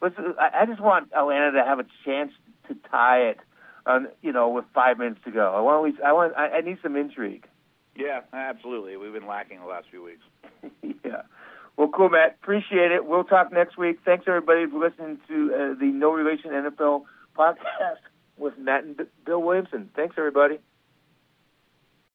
[0.00, 0.16] Let's.
[0.38, 2.32] I just want Atlanta to have a chance
[2.68, 3.38] to tie it.
[3.84, 5.52] Um, you know, with five minutes to go.
[5.52, 6.00] I want.
[6.04, 6.34] I want.
[6.36, 7.46] I, I need some intrigue.
[7.96, 8.96] Yeah, absolutely.
[8.96, 10.22] We've been lacking the last few weeks.
[11.04, 11.22] yeah.
[11.76, 12.38] Well, cool, Matt.
[12.42, 13.06] Appreciate it.
[13.06, 13.98] We'll talk next week.
[14.04, 17.04] Thanks, everybody, for listening to uh, the No Relation NFL
[17.36, 18.00] podcast
[18.36, 19.90] with Matt and Bill Williamson.
[19.96, 20.58] Thanks, everybody.